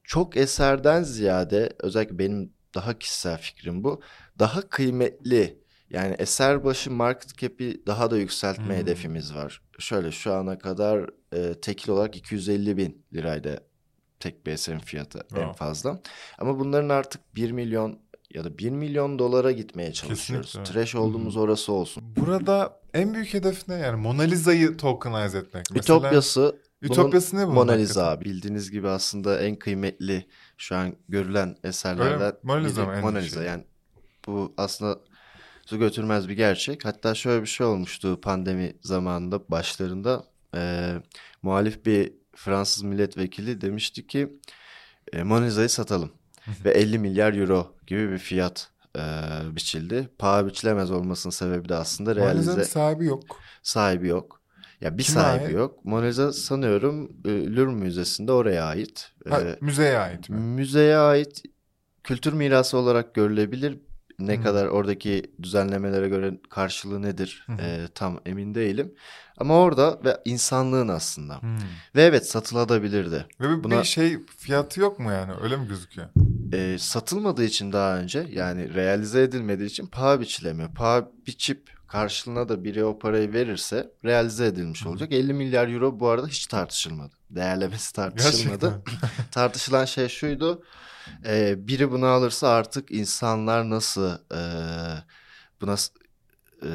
Çok 0.05 0.37
eserden 0.37 1.03
ziyade 1.03 1.73
özellikle 1.81 2.19
benim 2.19 2.53
daha 2.75 2.99
kişisel 2.99 3.39
fikrim 3.39 3.85
bu. 3.85 4.01
Daha 4.39 4.61
kıymetli 4.63 5.63
yani 5.91 6.15
eser 6.19 6.65
başı 6.65 6.91
market 6.91 7.39
cap'i 7.39 7.83
daha 7.87 8.11
da 8.11 8.17
yükseltme 8.19 8.65
Hmm. 8.65 8.73
hedefimiz 8.75 9.35
var. 9.35 9.63
Şöyle 9.79 10.13
şu 10.13 10.33
ana 10.35 10.59
kadar 10.59 11.11
e, 11.35 11.55
tekil 11.61 11.91
olarak 11.91 12.17
250 12.17 12.77
bin 12.77 13.05
liraydı 13.15 13.61
tek 14.21 14.47
bir 14.47 14.53
eserin 14.53 14.79
fiyatı 14.79 15.19
en 15.19 15.25
Wow. 15.29 15.53
fazla. 15.53 16.01
Ama 16.39 16.59
bunların 16.59 16.89
artık 16.89 17.37
1 17.37 17.51
milyon 17.53 17.99
ya 18.35 18.45
da 18.45 18.59
1 18.59 18.71
milyon 18.71 19.19
dolara 19.19 19.53
gitmeye 19.53 19.93
çalışıyoruz. 19.93 20.47
Kesinlikle. 20.47 20.73
Trash 20.73 20.95
olduğumuz 20.95 21.37
orası 21.37 21.73
olsun. 21.73 22.03
Burada 22.17 22.81
en 22.95 23.15
büyük 23.15 23.35
hedef 23.35 23.69
ne? 23.69 23.75
Yani 23.75 24.01
Mona 24.01 24.23
Lisa'yı 24.23 24.77
tokenize 24.77 25.39
etmek. 25.39 25.67
Mesela, 25.71 25.99
Ütopyası 25.99 26.62
Ütopyası 26.83 27.37
ne 27.37 27.47
bunun? 27.47 27.55
Mona 27.55 27.73
Lisa 27.73 28.07
hakikaten? 28.07 28.33
Bildiğiniz 28.35 28.71
gibi 28.71 28.89
aslında 28.89 29.41
en 29.41 29.57
kıymetli 29.57 30.27
şu 30.59 30.77
an 30.77 30.97
görülen 31.09 31.57
eserlerden 31.65 32.33
Mona 32.43 32.61
Lisa 32.61 32.87
mı 32.87 33.01
Mona 33.01 33.21
şey? 33.21 33.29
Lisa 33.29 33.43
yani 33.43 33.65
bu 34.27 34.55
aslında 34.57 35.01
su 35.67 35.79
götürmez 35.79 36.29
bir 36.29 36.35
gerçek. 36.35 36.85
Hatta 36.85 37.15
şöyle 37.15 37.43
bir 37.43 37.47
şey 37.47 37.67
olmuştu 37.67 38.21
pandemi 38.21 38.77
zamanında 38.83 39.49
başlarında 39.49 40.25
e, 40.55 40.93
muhalif 41.43 41.87
bir 41.87 42.13
Fransız 42.37 42.83
milletvekili 42.83 43.61
demişti 43.61 44.07
ki 44.07 44.39
e, 45.13 45.23
Mona 45.23 45.45
Lisa'yı 45.45 45.69
satalım 45.69 46.13
ve 46.65 46.71
50 46.71 46.99
milyar 46.99 47.35
euro 47.35 47.75
gibi 47.87 48.11
bir 48.11 48.19
fiyat 48.19 48.71
e, 48.97 49.01
biçildi. 49.57 50.09
Paha 50.19 50.47
biçilemez 50.47 50.91
olmasının 50.91 51.31
sebebi 51.31 51.69
de 51.69 51.75
aslında 51.75 52.15
Mona 52.15 52.25
Lisa'nın 52.25 52.57
realize 52.57 52.73
sahibi 52.73 53.05
yok. 53.05 53.23
sahibi 53.63 54.09
yok. 54.09 54.42
Ya 54.83 54.99
bir 54.99 55.03
Kime 55.03 55.15
sahibi 55.15 55.45
ait? 55.45 55.55
yok. 55.55 55.85
Mona 55.85 56.05
Lisa 56.05 56.33
sanıyorum 56.33 57.13
e, 57.25 57.29
Louvre 57.57 57.75
Müzesi'nde 57.75 58.33
oraya 58.33 58.65
ait. 58.65 59.13
Ha, 59.29 59.41
E, 59.41 59.57
müzeye 59.61 59.99
ait 59.99 60.31
mi? 60.31 60.37
müzeye 60.37 60.97
ait 60.97 61.43
kültür 62.05 62.33
mirası 62.33 62.77
olarak 62.79 63.15
görülebilir. 63.15 63.79
Ne 64.19 64.39
Hı. 64.39 64.43
kadar 64.43 64.67
oradaki 64.67 65.23
düzenlemelere 65.43 66.09
göre 66.09 66.41
karşılığı 66.51 67.03
nedir 67.03 67.47
e, 67.61 67.87
tam 67.95 68.21
emin 68.27 68.55
değilim. 68.55 68.95
Ama 69.39 69.59
orada 69.59 70.01
ve 70.05 70.17
insanlığın 70.25 70.89
aslında. 70.89 71.41
Hmm. 71.43 71.59
Ve 71.97 72.03
evet 72.03 72.27
satılabilirdi. 72.31 73.27
Ve 73.41 73.49
bir, 73.59 73.65
Buna- 73.65 73.81
bir 73.81 73.85
şey 73.85 74.19
fiyatı 74.39 74.81
yok 74.81 74.99
mu 74.99 75.13
yani? 75.13 75.33
Öyle 75.43 75.57
mi 75.57 75.69
gözüküyor? 75.69 76.09
E, 76.53 76.77
satılmadığı 76.79 77.45
için 77.45 77.73
daha 77.73 77.99
önce 77.99 78.27
yani 78.33 78.75
realize 78.75 79.23
edilmediği 79.23 79.69
için 79.69 79.87
paha 79.87 80.21
biçilemiyor. 80.21 80.75
Paha 80.75 81.09
biçip 81.27 81.71
karşılığına 81.93 82.49
da 82.49 82.65
biri 82.65 82.85
o 82.85 82.99
parayı 82.99 83.33
verirse 83.33 83.91
realize 84.05 84.47
edilmiş 84.47 84.85
Hı. 84.85 84.89
olacak. 84.89 85.13
50 85.13 85.33
milyar 85.35 85.69
euro 85.69 86.01
bu 86.01 86.09
arada 86.09 86.27
hiç 86.27 86.47
tartışılmadı. 86.47 87.15
Değerlemesi 87.31 87.93
tartışılmadı. 87.93 88.83
Tartışılan 89.31 89.85
şey 89.85 90.09
şuydu. 90.09 90.63
e, 91.27 91.69
biri 91.69 91.91
bunu 91.91 92.07
alırsa 92.07 92.49
artık 92.49 92.91
insanlar 92.91 93.71
nasıl 93.71 94.11
e, 94.35 94.41
buna 95.61 95.77
e, 96.63 96.71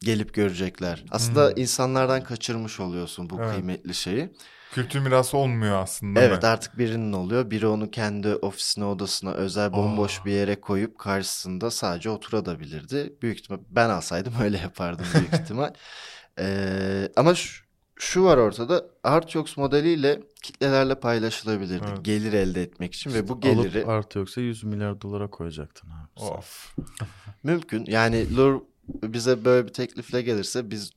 gelip 0.00 0.34
görecekler. 0.34 1.04
Aslında 1.10 1.48
Hmm. 1.48 1.62
insanlardan 1.62 2.24
kaçırmış 2.24 2.80
oluyorsun 2.80 3.30
bu 3.30 3.38
Evet. 3.38 3.50
kıymetli 3.50 3.94
şeyi. 3.94 4.32
Kültür 4.72 5.00
mirası 5.00 5.36
olmuyor 5.36 5.82
aslında. 5.82 6.20
Evet 6.20 6.42
mi? 6.42 6.48
artık 6.48 6.78
birinin 6.78 7.12
oluyor. 7.12 7.50
Biri 7.50 7.66
onu 7.66 7.90
kendi 7.90 8.28
ofisine 8.34 8.84
odasına 8.84 9.32
özel 9.32 9.72
bomboş 9.72 10.20
Aa. 10.20 10.24
bir 10.24 10.32
yere 10.32 10.60
koyup 10.60 10.98
karşısında 10.98 11.70
sadece 11.70 12.10
oturabilirdi. 12.10 13.12
Büyük 13.22 13.38
ihtimal 13.38 13.60
ben 13.70 13.88
alsaydım 13.90 14.32
öyle 14.42 14.58
yapardım 14.58 15.06
büyük 15.14 15.32
ihtimal. 15.42 15.72
Ee, 16.38 17.08
ama 17.16 17.34
şu, 17.34 17.64
şu 17.96 18.24
var 18.24 18.36
ortada 18.36 18.84
Artyox 19.04 19.56
modeliyle 19.56 20.20
kitlelerle 20.42 20.94
paylaşılabilirdi. 20.94 21.84
Evet. 21.88 22.04
Gelir 22.04 22.32
elde 22.32 22.62
etmek 22.62 22.94
için 22.94 23.14
ve 23.14 23.28
bu 23.28 23.40
geliri 23.40 23.78
Alıp 23.78 23.88
artı 23.88 24.18
yoksa 24.18 24.40
100 24.40 24.64
milyar 24.64 25.00
dolara 25.00 25.30
koyacaktın 25.30 25.88
abi. 25.90 26.24
Of. 26.24 26.76
mümkün. 27.42 27.84
Yani 27.88 28.36
Lur 28.36 28.60
bize 29.02 29.44
böyle 29.44 29.66
bir 29.68 29.72
teklifle 29.72 30.22
gelirse 30.22 30.70
biz 30.70 30.90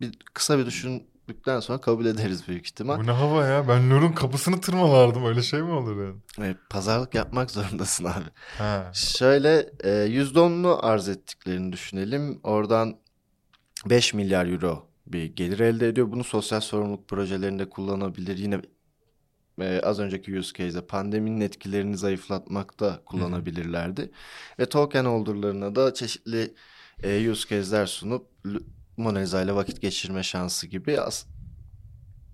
bir 0.00 0.12
kısa 0.34 0.58
bir 0.58 0.66
düşündükten 1.28 1.60
sonra 1.60 1.80
kabul 1.80 2.06
ederiz 2.06 2.48
büyük 2.48 2.66
ihtimal. 2.66 2.98
Bu 2.98 3.06
ne 3.06 3.10
hava 3.10 3.46
ya? 3.46 3.68
Ben 3.68 3.90
Lur'un 3.90 4.12
kapısını 4.12 4.60
tırmalardım. 4.60 5.24
Öyle 5.24 5.42
şey 5.42 5.62
mi 5.62 5.70
olur 5.70 6.06
yani? 6.06 6.16
Ee, 6.40 6.56
pazarlık 6.70 7.14
yapmak 7.14 7.50
zorundasın 7.50 8.04
abi. 8.04 8.24
Ha. 8.58 8.90
Şöyle 8.94 9.70
e, 9.84 9.88
%10'unu 9.88 10.78
arz 10.82 11.08
ettiklerini 11.08 11.72
düşünelim. 11.72 12.40
Oradan 12.42 12.96
5 13.86 14.14
milyar 14.14 14.46
euro 14.46 14.88
bir 15.06 15.24
gelir 15.24 15.60
elde 15.60 15.88
ediyor. 15.88 16.12
Bunu 16.12 16.24
sosyal 16.24 16.60
sorumluluk 16.60 17.08
projelerinde 17.08 17.68
kullanabilir. 17.68 18.38
Yine 18.38 18.60
e, 19.60 19.80
az 19.80 20.00
önceki 20.00 20.38
use 20.38 20.52
case'de 20.52 20.86
pandeminin 20.86 21.40
etkilerini 21.40 21.96
zayıflatmakta 21.96 23.00
kullanabilirlerdi. 23.06 24.10
Ve 24.58 24.66
token 24.66 25.04
holder'larına 25.04 25.74
da 25.74 25.94
çeşitli 25.94 26.54
e, 27.02 27.30
use 27.30 27.48
case'ler 27.48 27.86
sunup 27.86 28.26
Mona 28.96 29.18
Lisa 29.18 29.42
ile 29.42 29.54
vakit 29.54 29.80
geçirme 29.80 30.22
şansı 30.22 30.66
gibi. 30.66 31.00
As- 31.00 31.26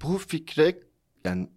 bu 0.03 0.19
fikre 0.19 0.79
yani 1.25 1.51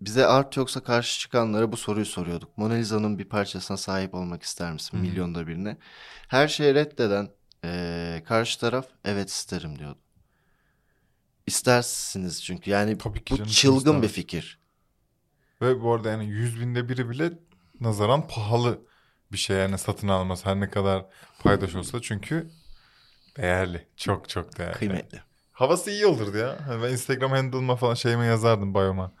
bize 0.00 0.26
art 0.26 0.56
yoksa 0.56 0.82
karşı 0.82 1.20
çıkanlara 1.20 1.72
bu 1.72 1.76
soruyu 1.76 2.06
soruyorduk. 2.06 2.58
Mona 2.58 2.72
Lisa'nın 2.74 3.18
bir 3.18 3.24
parçasına 3.28 3.76
sahip 3.76 4.14
olmak 4.14 4.42
ister 4.42 4.72
misin? 4.72 4.98
Hı 4.98 5.00
hı. 5.00 5.02
Milyonda 5.02 5.46
birine. 5.46 5.76
Her 6.28 6.48
şeyi 6.48 6.74
reddeden 6.74 7.28
eee, 7.64 8.22
karşı 8.26 8.60
taraf 8.60 8.86
evet 9.04 9.30
isterim 9.30 9.78
diyordu. 9.78 9.98
İstersiniz 11.46 12.44
çünkü 12.44 12.70
yani 12.70 12.98
Tabii 12.98 13.24
ki 13.24 13.34
bu 13.34 13.36
canım, 13.36 13.50
çılgın 13.52 13.76
istemez? 13.76 14.02
bir 14.02 14.08
fikir. 14.08 14.58
Ve 15.62 15.82
bu 15.82 15.92
arada 15.94 16.10
yani 16.10 16.26
100 16.26 16.60
binde 16.60 16.88
biri 16.88 17.10
bile 17.10 17.32
nazaran 17.80 18.28
pahalı 18.28 18.86
bir 19.32 19.36
şey 19.38 19.56
yani 19.56 19.78
satın 19.78 20.08
alması 20.08 20.44
her 20.48 20.60
ne 20.60 20.70
kadar 20.70 21.06
paydaş 21.38 21.74
olsa 21.74 22.00
çünkü 22.02 22.50
değerli. 23.36 23.86
Çok 23.96 24.28
çok 24.28 24.58
değerli. 24.58 24.78
Kıymetli. 24.78 25.20
Havası 25.52 25.90
iyi 25.90 26.06
olurdu 26.06 26.36
ya. 26.36 26.58
Hani 26.66 26.82
ben 26.82 26.92
Instagram 26.92 27.30
handle'ıma 27.30 27.76
falan 27.76 27.94
şeyime 27.94 28.26
yazardım 28.26 28.74
bioma. 28.74 29.12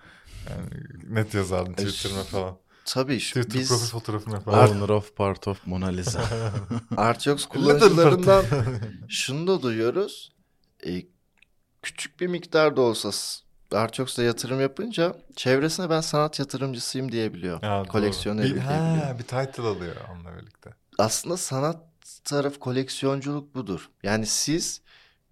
Yani 0.50 0.66
net 1.14 1.34
yazardım 1.34 1.74
Twitter'ıma 1.74 2.22
falan. 2.22 2.58
Tabii 2.84 3.20
şu, 3.20 3.40
Twitter 3.40 3.60
biz 3.60 3.68
profil 3.68 3.86
fotoğrafımı 3.86 4.40
falan. 4.40 4.68
Owner 4.68 4.88
of 4.88 5.16
part 5.16 5.48
of 5.48 5.66
Mona 5.66 5.86
Lisa. 5.86 6.24
Artyox 6.96 7.46
kullanıcılarından 7.46 8.44
şunu 9.08 9.46
da 9.46 9.62
duyuyoruz. 9.62 10.32
E, 10.86 11.02
küçük 11.82 12.20
bir 12.20 12.26
miktar 12.26 12.76
da 12.76 12.80
olsa 12.80 13.10
Artyox'ta 13.72 14.22
yatırım 14.22 14.60
yapınca 14.60 15.16
çevresine 15.36 15.90
ben 15.90 16.00
sanat 16.00 16.38
yatırımcısıyım 16.38 17.12
diyebiliyor. 17.12 17.62
Ya. 17.62 17.82
Koleksiyoner 17.82 18.44
bir, 18.44 18.48
diyebiliyor. 18.48 18.74
ha, 18.74 19.16
bir 19.18 19.24
title 19.24 19.62
alıyor 19.62 19.96
onunla 20.12 20.36
birlikte. 20.36 20.70
aslında 20.98 21.36
sanat 21.36 21.76
tarafı 22.24 22.58
koleksiyonculuk 22.58 23.54
budur. 23.54 23.90
Yani 24.02 24.26
siz 24.26 24.80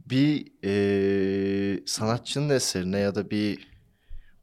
bir 0.06 0.52
e, 0.64 1.86
sanatçının 1.86 2.48
eserine 2.48 2.98
ya 2.98 3.14
da 3.14 3.30
bir 3.30 3.74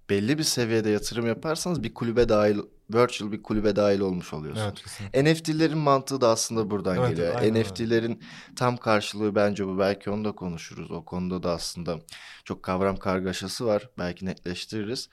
belli 0.10 0.38
bir 0.38 0.44
seviyede 0.44 0.90
yatırım 0.90 1.28
yaparsanız 1.28 1.84
bir 1.84 1.94
kulübe 1.94 2.30
dahil, 2.30 2.58
virtual 2.94 3.32
bir 3.32 3.44
kulübe 3.44 3.76
dahil 3.76 4.00
olmuş 4.00 4.34
oluyorsunuz. 4.34 4.84
Evet. 5.14 5.26
NFT'lerin 5.26 5.78
mantığı 5.78 6.22
da 6.22 6.30
aslında 6.30 6.70
buradan 6.72 6.98
Evet, 6.98 7.10
geliyor. 7.10 7.36
aynen. 7.36 7.62
NFT'lerin 7.62 8.24
tam 8.56 8.78
karşılığı 8.78 9.36
bence 9.36 9.68
bu. 9.68 9.80
Belki 9.80 10.10
onu 10.10 10.26
da 10.26 10.32
konuşuruz. 10.32 10.92
O 10.92 11.06
konuda 11.06 11.44
da 11.44 11.52
aslında 11.52 12.00
çok 12.44 12.64
kavram 12.64 12.98
kargaşası 12.98 13.66
var. 13.66 13.90
Belki 13.98 14.26
netleştiririz. 14.26 15.10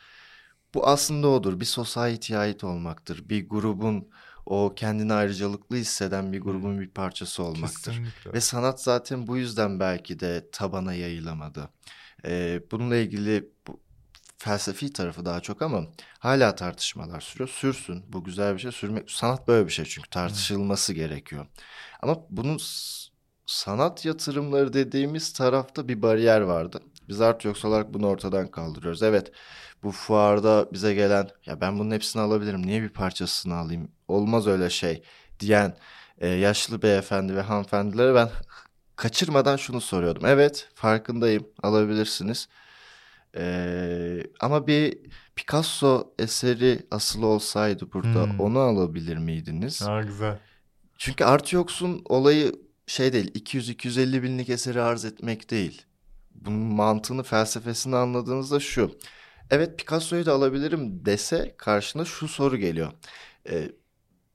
Bu 0.74 0.86
aslında 0.86 1.28
odur. 1.28 1.60
Bir 1.60 1.64
society'ye 1.64 2.38
ait 2.38 2.64
olmaktır. 2.64 3.28
Bir 3.28 3.48
grubun 3.48 4.08
o 4.48 4.74
kendini 4.74 5.12
ayrıcalıklı 5.12 5.76
hisseden 5.76 6.32
bir 6.32 6.40
grubun 6.40 6.80
bir 6.80 6.88
parçası 6.88 7.42
olmaktır. 7.42 7.92
Kesinlikle. 7.92 8.32
Ve 8.32 8.40
sanat 8.40 8.82
zaten 8.82 9.26
bu 9.26 9.36
yüzden 9.36 9.80
belki 9.80 10.20
de 10.20 10.48
tabana 10.52 10.94
yayılamadı. 10.94 11.70
Ee, 12.24 12.62
bununla 12.70 12.96
ilgili 12.96 13.50
bu 13.66 13.80
felsefi 14.38 14.92
tarafı 14.92 15.24
daha 15.24 15.40
çok 15.40 15.62
ama 15.62 15.84
hala 16.18 16.54
tartışmalar 16.54 17.20
sürüyor. 17.20 17.48
Sürsün. 17.48 18.04
Bu 18.08 18.24
güzel 18.24 18.54
bir 18.54 18.58
şey. 18.58 18.72
Sürmek 18.72 19.10
sanat 19.10 19.48
böyle 19.48 19.66
bir 19.66 19.72
şey 19.72 19.84
çünkü 19.84 20.10
tartışılması 20.10 20.92
gerekiyor. 20.92 21.46
Ama 22.02 22.16
bunun 22.30 22.58
sanat 23.46 24.04
yatırımları 24.04 24.72
dediğimiz 24.72 25.32
tarafta 25.32 25.88
bir 25.88 26.02
bariyer 26.02 26.40
vardı. 26.40 26.80
Biz 27.08 27.20
Art 27.20 27.44
Yoks 27.44 27.64
olarak 27.64 27.94
bunu 27.94 28.06
ortadan 28.06 28.50
kaldırıyoruz. 28.50 29.02
Evet 29.02 29.32
bu 29.82 29.90
fuarda 29.92 30.68
bize 30.72 30.94
gelen 30.94 31.28
ya 31.46 31.60
ben 31.60 31.78
bunun 31.78 31.90
hepsini 31.90 32.22
alabilirim 32.22 32.66
niye 32.66 32.82
bir 32.82 32.88
parçasını 32.88 33.54
alayım 33.54 33.88
olmaz 34.08 34.46
öyle 34.46 34.70
şey 34.70 35.02
diyen 35.40 35.76
e, 36.18 36.28
yaşlı 36.28 36.82
beyefendi 36.82 37.36
ve 37.36 37.40
hanımefendilere 37.40 38.14
ben 38.14 38.28
kaçırmadan 38.96 39.56
şunu 39.56 39.80
soruyordum. 39.80 40.26
Evet 40.26 40.68
farkındayım 40.74 41.46
alabilirsiniz. 41.62 42.48
Ee, 43.36 44.22
ama 44.40 44.66
bir 44.66 44.98
Picasso 45.36 46.14
eseri 46.18 46.86
asılı 46.90 47.26
olsaydı 47.26 47.92
burada 47.92 48.24
Hmm. 48.24 48.40
onu 48.40 48.58
alabilir 48.58 49.16
miydiniz? 49.16 49.82
Ha 49.82 50.02
güzel. 50.02 50.38
Çünkü 50.98 51.24
Art 51.24 51.52
Yoks'un 51.52 52.02
olayı 52.04 52.52
şey 52.86 53.12
değil 53.12 53.34
200-250 53.34 54.22
binlik 54.22 54.48
eseri 54.50 54.80
arz 54.82 55.04
etmek 55.04 55.50
değil. 55.50 55.82
Bunun 56.34 56.58
mantığını 56.58 57.22
felsefesini 57.22 57.96
anladığınızda 57.96 58.60
şu. 58.60 58.98
Evet 59.50 59.78
Picasso'yu 59.78 60.26
da 60.26 60.32
alabilirim 60.32 61.04
dese 61.04 61.54
karşına 61.58 62.04
şu 62.04 62.28
soru 62.28 62.56
geliyor. 62.56 62.92
Ee, 63.48 63.72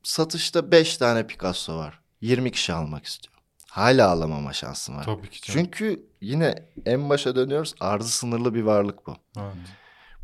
satışta 0.03 0.71
5 0.71 0.97
tane 0.97 1.27
Picasso 1.27 1.77
var. 1.77 1.99
20 2.21 2.51
kişi 2.51 2.73
almak 2.73 3.05
istiyor. 3.05 3.33
Hala 3.69 4.09
alamama 4.09 4.53
şansın 4.53 4.95
var. 4.95 5.03
Tabii 5.03 5.29
ki 5.29 5.41
canım. 5.41 5.59
Çünkü 5.59 6.05
yine 6.21 6.69
en 6.85 7.09
başa 7.09 7.35
dönüyoruz. 7.35 7.75
Arzı 7.79 8.09
sınırlı 8.09 8.53
bir 8.53 8.61
varlık 8.61 9.07
bu. 9.07 9.15
Evet. 9.37 9.55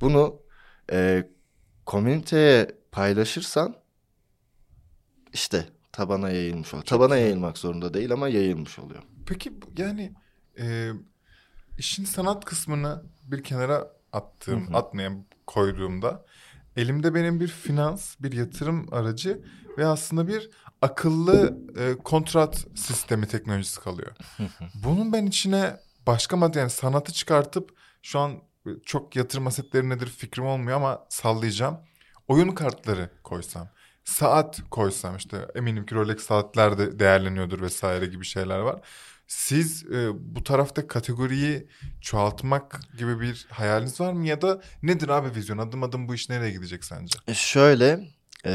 Bunu 0.02 0.42
e, 0.92 1.28
komüniteye 1.86 2.68
paylaşırsan 2.92 3.76
işte 5.34 5.66
tabana 5.92 6.30
yayılmış 6.30 6.74
oluyor. 6.74 6.86
Tabana 6.86 7.16
güzel. 7.16 7.22
yayılmak 7.22 7.58
zorunda 7.58 7.94
değil 7.94 8.12
ama 8.12 8.28
yayılmış 8.28 8.80
oluyor. 8.80 9.04
Peki 9.26 9.54
yani 9.78 10.14
e, 10.60 10.90
işin 11.78 12.06
sanat 12.06 12.46
kısmını 12.46 13.04
bir 13.24 13.44
kenara 13.44 13.99
attığım, 14.14 14.68
Hı 14.68 14.72
hı. 14.72 14.78
atmayan 14.78 15.26
koyduğumda 15.48 16.26
elimde 16.78 17.14
benim 17.14 17.40
bir 17.40 17.48
finans, 17.48 18.16
bir 18.20 18.32
yatırım 18.32 18.94
aracı 18.94 19.42
ve 19.78 19.86
aslında 19.86 20.28
bir 20.28 20.50
akıllı 20.82 21.58
e, 21.78 22.04
kontrat 22.04 22.68
sistemi 22.76 23.28
teknolojisi 23.28 23.80
kalıyor. 23.80 24.12
Bunun 24.74 25.14
ben 25.14 25.26
içine 25.26 25.78
başka 26.08 26.38
madde 26.38 26.60
yani 26.60 26.70
sanatı 26.70 27.14
çıkartıp 27.14 27.78
şu 28.02 28.20
an 28.20 28.32
çok 28.86 29.16
yatırım 29.16 29.48
asetleri 29.48 29.90
nedir 29.90 30.08
fikrim 30.08 30.46
olmuyor 30.46 30.78
ama 30.78 31.06
sallayacağım. 31.10 31.78
Oyun 32.28 32.52
kartları 32.52 33.10
koysam, 33.24 33.70
saat 34.04 34.62
koysam 34.72 35.18
işte 35.18 35.48
eminim 35.56 35.86
ki 35.86 35.96
Rolex 35.96 36.20
saatler 36.20 36.78
de 36.78 37.00
değerleniyordur 37.00 37.62
vesaire 37.62 38.06
gibi 38.06 38.26
şeyler 38.26 38.60
var. 38.60 38.82
Siz 39.34 39.86
e, 39.86 40.10
bu 40.36 40.44
tarafta 40.44 40.88
kategoriyi 40.88 41.68
çoğaltmak 42.02 42.80
gibi 42.98 43.20
bir 43.22 43.48
hayaliniz 43.50 44.00
var 44.02 44.14
mı 44.14 44.28
ya 44.28 44.42
da 44.42 44.62
nedir 44.84 45.10
abi 45.10 45.36
vizyon 45.36 45.58
adım 45.58 45.84
adım 45.84 46.08
bu 46.08 46.16
iş 46.16 46.30
nereye 46.30 46.52
gidecek 46.52 46.84
sence? 46.84 47.18
E, 47.28 47.34
Şöyle 47.34 48.08
e, 48.46 48.54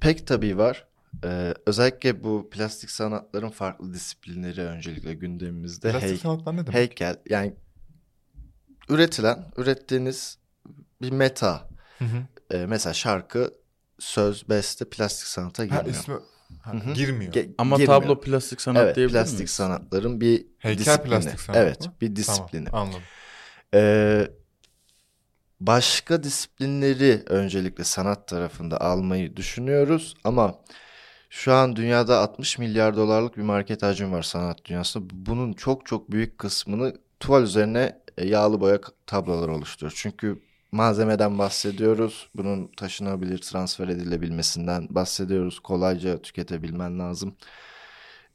pek 0.00 0.26
tabii 0.26 0.58
var. 0.58 0.86
E, 1.24 1.54
özellikle 1.66 2.24
bu 2.24 2.50
plastik 2.50 2.90
sanatların 2.90 3.50
farklı 3.50 3.94
disiplinleri 3.94 4.60
öncelikle 4.62 5.14
gündemimizde. 5.14 5.90
Plastik 5.90 6.10
Hey- 6.10 6.18
sanatlar 6.18 6.52
ne 6.56 6.60
demek? 6.66 6.74
heykel 6.74 7.16
yani 7.30 7.54
üretilen, 8.88 9.52
ürettiğiniz 9.56 10.38
bir 11.02 11.10
meta. 11.12 11.68
Hı 11.98 12.04
hı. 12.04 12.26
E, 12.56 12.66
mesela 12.66 12.92
şarkı, 12.92 13.54
söz, 13.98 14.48
beste 14.48 14.84
plastik 14.84 15.26
sanata 15.28 15.62
Ha, 15.62 15.66
girmiyor. 15.66 15.86
ismi 15.86 16.14
ha, 16.60 16.72
Hı 16.72 16.76
hı. 16.76 16.92
girmiyor. 16.94 17.32
Ge- 17.32 17.54
Ama 17.58 17.76
girmiyor. 17.76 17.84
tablo 18.02 18.20
plastik 18.20 18.60
sanat 18.60 18.78
evet, 18.78 18.96
diyebilir 18.96 19.18
plastik 19.18 19.38
miyiz? 19.38 19.50
sanatların 19.50 20.20
bir 20.20 20.46
Heykel 20.58 20.78
disiplini. 20.78 21.04
plastik 21.04 21.40
sanat 21.40 21.58
Evet, 21.58 21.80
mı? 21.80 21.94
bir 22.00 22.16
disiplini. 22.16 22.68
Tamam, 22.68 22.88
anladım. 22.88 23.08
Ee, 23.74 24.28
başka 25.60 26.22
disiplinleri 26.22 27.22
öncelikle 27.26 27.84
sanat 27.84 28.28
tarafında 28.28 28.80
almayı 28.80 29.36
düşünüyoruz 29.36 30.14
ama 30.24 30.54
şu 31.30 31.52
an 31.54 31.76
dünyada 31.76 32.20
60 32.20 32.58
milyar 32.58 32.96
dolarlık 32.96 33.36
bir 33.36 33.42
market 33.42 33.82
hacmi 33.82 34.12
var 34.12 34.22
sanat 34.22 34.64
dünyasında. 34.64 35.04
Bunun 35.12 35.52
çok 35.52 35.86
çok 35.86 36.10
büyük 36.12 36.38
kısmını 36.38 36.94
tuval 37.20 37.42
üzerine 37.42 38.00
e, 38.18 38.26
yağlı 38.28 38.60
boya 38.60 38.80
tablolar 39.06 39.48
oluşturuyor. 39.48 39.92
Çünkü 39.96 40.42
malzemeden 40.72 41.38
bahsediyoruz. 41.38 42.30
Bunun 42.36 42.66
taşınabilir, 42.76 43.38
transfer 43.38 43.88
edilebilmesinden 43.88 44.86
bahsediyoruz. 44.90 45.60
Kolayca 45.60 46.22
tüketebilmen 46.22 46.98
lazım. 46.98 47.36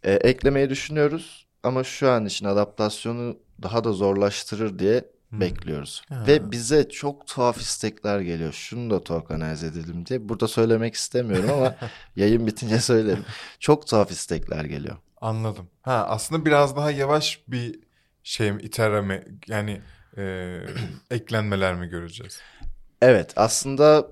E, 0.03 0.13
eklemeyi 0.13 0.69
düşünüyoruz 0.69 1.47
ama 1.63 1.83
şu 1.83 2.09
an 2.11 2.25
için 2.25 2.45
adaptasyonu 2.45 3.37
daha 3.63 3.83
da 3.83 3.91
zorlaştırır 3.91 4.79
diye 4.79 5.05
Hmm. 5.29 5.41
bekliyoruz. 5.41 6.01
Ha. 6.09 6.23
Ve 6.27 6.51
bize 6.51 6.89
çok 6.89 7.27
tuhaf 7.27 7.61
istekler 7.61 8.19
geliyor. 8.19 8.53
Şunu 8.53 8.89
da 8.89 9.03
tokenize 9.03 9.67
edelim 9.67 10.05
diye. 10.05 10.29
Burada 10.29 10.47
söylemek 10.47 10.93
istemiyorum 10.93 11.49
ama 11.53 11.75
yayın 12.15 12.47
bitince 12.47 12.79
söylerim. 12.79 13.25
Çok 13.59 13.87
tuhaf 13.87 14.11
istekler 14.11 14.65
geliyor. 14.65 14.97
Anladım. 15.21 15.67
Ha 15.81 16.05
aslında 16.09 16.45
biraz 16.45 16.75
daha 16.75 16.91
yavaş 16.91 17.43
bir 17.47 17.79
şey 18.23 18.51
mi 18.51 18.61
itereme 18.61 19.25
yani 19.47 19.81
e, 20.17 20.57
eklenmeler 21.11 21.75
mi 21.75 21.87
göreceğiz? 21.87 22.39
Evet 23.01 23.33
aslında 23.35 24.07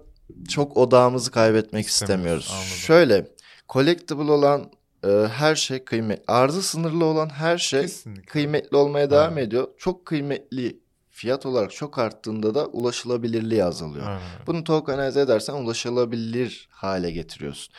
çok 0.49 0.77
odağımızı 0.77 1.31
kaybetmek 1.31 1.87
İstemiyoruz, 1.87 2.49
anladım. 2.51 2.67
Şöyle 2.67 3.27
collectible 3.69 4.31
olan 4.31 4.71
e, 5.03 5.07
her 5.31 5.55
şey 5.55 5.83
kıymet. 5.83 6.23
Arzı 6.27 6.63
sınırlı 6.63 7.05
olan 7.05 7.29
her 7.29 7.57
şey 7.57 7.81
Kesinlikle. 7.81 8.25
kıymetli 8.25 8.77
olmaya 8.77 9.11
devam 9.11 9.33
Ha. 9.33 9.39
ediyor. 9.39 9.67
Çok 9.77 10.05
kıymetli 10.05 10.79
fiyat 11.09 11.45
olarak 11.45 11.71
çok 11.71 11.97
arttığında 11.99 12.55
da 12.55 12.65
ulaşılabilirliği 12.67 13.63
azalıyor. 13.63 14.07
Aynen. 14.07 14.21
Bunu 14.47 14.63
tokenize 14.63 15.21
edersen 15.21 15.53
ulaşılabilir 15.53 16.67
hale 16.71 17.11
getiriyorsun. 17.11 17.73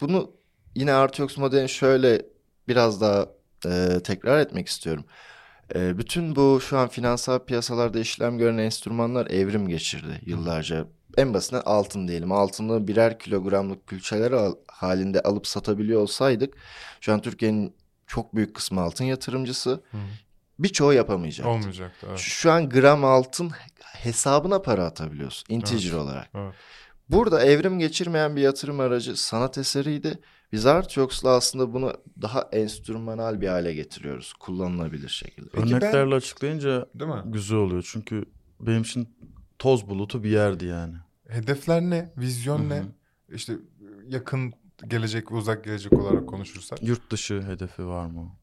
Bunu 0.00 0.30
yine 0.74 0.92
Artyox 0.92 1.36
modelini 1.36 1.68
şöyle 1.68 2.22
biraz 2.68 3.00
daha 3.00 3.26
e, 3.66 4.00
tekrar 4.04 4.38
etmek 4.40 4.68
istiyorum. 4.68 5.04
E, 5.74 5.98
bütün 5.98 6.36
bu 6.36 6.60
şu 6.60 6.78
an 6.78 6.88
finansal 6.88 7.38
piyasalarda 7.38 7.98
işlem 7.98 8.38
gören 8.38 8.58
enstrümanlar 8.58 9.26
evrim 9.26 9.68
geçirdi 9.68 10.20
yıllarca. 10.26 10.86
En 11.16 11.34
basitinden 11.34 11.62
altın 11.66 12.08
diyelim. 12.08 12.32
Altını 12.32 12.88
birer 12.88 13.18
kilogramlık 13.18 13.86
külçeler 13.86 14.32
al- 14.32 14.54
halinde 14.66 15.20
alıp 15.20 15.46
satabiliyor 15.46 16.00
olsaydık 16.00 16.54
şu 17.00 17.12
an 17.12 17.20
Türkiye'nin 17.22 17.74
çok 18.06 18.34
büyük 18.36 18.54
kısmı 18.54 18.80
altın 18.80 19.04
yatırımcısı. 19.04 19.70
Hı. 19.90 19.98
Birçoğu 20.58 20.92
yapamayacaktı. 20.92 21.50
Olmayacaktı. 21.50 22.06
Evet. 22.10 22.18
Şu 22.18 22.52
an 22.52 22.68
gram 22.68 23.04
altın 23.04 23.50
hesabına 23.84 24.62
para 24.62 24.84
atabiliyorsun 24.84 25.54
integer 25.54 25.92
olarak. 25.92 26.30
Evet. 26.34 26.54
Burada 27.08 27.44
evrim 27.44 27.78
geçirmeyen 27.78 28.36
bir 28.36 28.40
yatırım 28.40 28.80
aracı 28.80 29.16
sanat 29.16 29.58
eseriydi. 29.58 30.18
Biz 30.52 30.66
Artyox'la 30.66 31.30
aslında 31.30 31.72
bunu 31.72 31.92
daha 32.22 32.48
enstrümanal 32.52 33.40
bir 33.40 33.48
hale 33.48 33.74
getiriyoruz. 33.74 34.32
Kullanılabilir 34.32 35.08
şekilde. 35.08 35.48
Peki 35.52 35.66
ben- 35.66 35.76
Örneklerle 35.76 36.14
açıklayınca 36.14 36.86
Değil 36.94 37.10
mi? 37.10 37.22
güzel 37.24 37.58
oluyor. 37.58 37.88
Çünkü 37.92 38.24
benim 38.60 38.82
için 38.82 39.08
toz 39.58 39.88
bulutu 39.88 40.24
bir 40.24 40.30
yerdi 40.30 40.64
yani. 40.64 40.94
Hedefler 41.28 41.80
ne? 41.82 42.12
Vizyon 42.16 42.68
ne? 42.68 42.82
İşte 43.34 43.52
yakın 44.08 44.52
gelecek 44.88 45.32
ve 45.32 45.36
uzak 45.36 45.64
gelecek 45.64 45.92
olarak 45.92 46.26
konuşursak. 46.28 46.82
Yurt 46.82 47.10
dışı 47.10 47.42
hedefi 47.42 47.86
var 47.86 48.06
mı? 48.06 48.36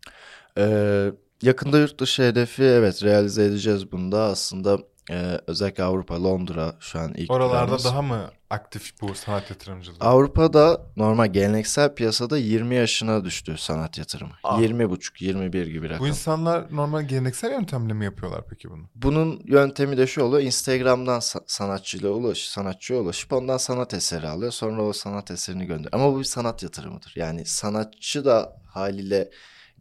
Ee, 0.58 1.12
yakında 1.41 1.80
yurt 1.80 2.00
dışı 2.00 2.24
hedefi 2.24 2.63
evet 2.63 3.04
realize 3.04 3.46
edeceğiz 3.46 3.91
bunda. 3.91 4.24
Aslında 4.24 4.80
e, 5.12 5.39
özellikle 5.48 5.84
Avrupa, 5.84 6.24
Londra 6.24 6.76
şu 6.80 7.00
an 7.00 7.13
ilk 7.13 7.32
Oralarda 7.32 7.65
planımız. 7.65 7.86
daha 7.86 8.02
mı 8.02 8.32
aktif 8.50 9.02
bu 9.02 9.15
sanat 9.15 9.50
yatırımcılığı? 9.50 9.98
Avrupa'da 10.00 10.82
normal 10.98 11.28
geleneksel 11.28 11.96
piyasada 11.96 12.38
20 12.38 12.76
yaşına 12.76 13.26
düştü 13.26 13.56
sanat 13.58 13.98
yatırımı. 13.98 14.32
Ah. 14.43 14.62
20 14.62 14.89
buçuk, 14.89 15.22
21 15.22 15.67
gibi 15.67 15.89
rakam. 15.89 16.00
Bu 16.00 16.08
insanlar 16.08 16.76
normal 16.76 17.02
geleneksel 17.04 17.52
yöntemle 17.52 17.93
mi 17.93 18.06
yapıyorlar 18.06 18.41
peki 18.50 18.70
bunu? 18.70 18.84
Bunun 18.96 19.41
yöntemi 19.46 19.98
de 19.98 20.08
şu 20.08 20.24
oluyor. 20.24 20.41
Instagram'dan 20.43 21.20
sa- 21.20 21.43
sanatçıyla 21.48 22.10
ulaş, 22.10 22.38
sanatçıya 22.38 23.00
ulaşıp 23.00 23.34
ondan 23.34 23.58
sanat 23.58 23.93
eseri 23.93 24.28
alıyor. 24.28 24.52
Sonra 24.52 24.82
o 24.84 24.93
sanat 24.93 25.32
eserini 25.32 25.65
gönderiyor. 25.65 25.93
Ama 25.93 26.13
bu 26.13 26.20
bir 26.20 26.24
sanat 26.24 26.63
yatırımıdır. 26.63 27.13
Yani 27.15 27.46
sanatçı 27.46 28.26
da 28.26 28.62
haliyle 28.67 29.30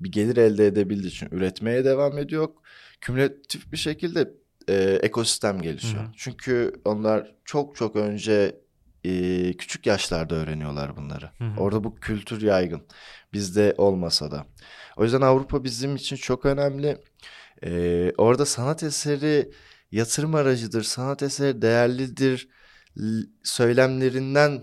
bir 0.01 0.13
gelir 0.13 0.37
elde 0.37 0.67
edebildiği 0.67 1.13
için 1.13 1.29
üretmeye 1.31 1.85
devam 1.85 2.19
ediyor. 2.19 2.49
Kümülatif 3.01 3.73
bir 3.73 3.77
şekilde 3.77 4.31
e, 4.69 4.75
ekosistem 5.03 5.63
gelişiyor. 5.63 6.03
Hı 6.05 6.07
hı. 6.07 6.13
Çünkü 6.17 6.73
onlar 6.85 7.35
çok 7.45 7.77
çok 7.77 7.97
önce 7.97 8.61
e, 9.05 9.53
küçük 9.57 9.87
yaşlarda 9.87 10.35
öğreniyorlar 10.35 10.97
bunları. 10.97 11.31
Hı 11.39 11.45
hı. 11.45 11.61
Orada 11.61 11.85
bu 11.85 11.95
kültür 11.95 12.43
yaygın. 12.43 12.83
Bizde 13.33 13.75
olmasa 13.79 14.31
da. 14.31 14.47
O 14.97 15.05
yüzden 15.05 15.21
Avrupa 15.21 15.65
bizim 15.65 15.97
için 15.97 16.17
çok 16.17 16.47
önemli. 16.47 16.99
Ee, 17.63 18.13
orada 18.19 18.47
sanat 18.47 18.83
eseri 18.83 19.51
yatırım 19.93 20.35
aracıdır, 20.35 20.83
sanat 20.83 21.23
eseri 21.23 21.63
değerlidir 21.63 22.49
söylemlerinden 23.43 24.63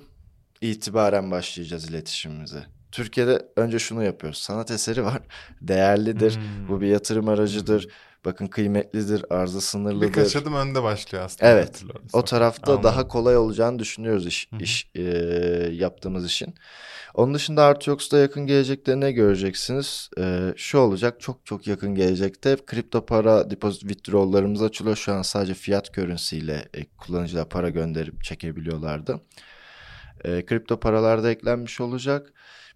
itibaren 0.62 1.32
başlayacağız 1.32 1.89
iletişimimize. 1.89 2.63
Türkiye'de 2.93 3.45
önce 3.56 3.79
şunu 3.79 4.03
yapıyoruz. 4.03 4.39
Sanat 4.39 4.71
eseri 4.71 5.03
var. 5.03 5.21
Değerlidir. 5.62 6.36
Hmm. 6.36 6.67
Bu 6.69 6.82
bir 6.82 6.88
yatırım 6.88 7.29
aracıdır. 7.29 7.88
Bakın 8.25 8.47
kıymetlidir. 8.47 9.25
Arzı 9.29 9.62
sınırlıdır. 9.62 10.08
Birkaç 10.08 10.36
adım 10.36 10.56
önde 10.56 10.84
başlıyor 10.84 11.23
aslında. 11.23 11.51
Evet. 11.51 11.84
O 12.13 12.23
tarafta 12.23 12.71
Anladım. 12.71 12.84
daha 12.84 13.08
kolay 13.08 13.38
olacağını 13.38 13.79
düşünüyoruz 13.79 14.27
iş, 14.27 14.47
Hı 14.51 14.56
hı. 14.56 14.63
iş 14.63 14.89
e, 14.95 15.01
yaptığımız 15.71 16.25
işin. 16.25 16.56
Onun 17.13 17.34
dışında 17.34 17.63
Artyox'ta 17.63 18.17
yakın 18.17 18.45
gelecekte 18.45 18.99
ne 18.99 19.12
göreceksiniz? 19.12 20.10
E, 20.19 20.53
şu 20.58 20.77
olacak 20.77 21.19
çok 21.19 21.45
çok 21.45 21.67
yakın 21.67 21.95
gelecekte 21.95 22.58
kripto 22.65 23.06
para 23.06 23.51
deposit 23.51 23.82
withdraw'larımız 23.82 24.62
açılıyor. 24.62 24.95
Şu 24.95 25.13
an 25.13 25.21
sadece 25.21 25.53
fiyat 25.53 25.97
ile 26.32 26.65
e, 26.73 26.86
kullanıcılar 26.86 27.49
para 27.49 27.69
gönderip 27.69 28.23
çekebiliyorlardı. 28.23 29.21
E, 30.25 30.45
kripto 30.45 30.79
paralar 30.79 31.23
da 31.23 31.32
eklenmiş 31.32 31.82
olacak. 31.82 32.34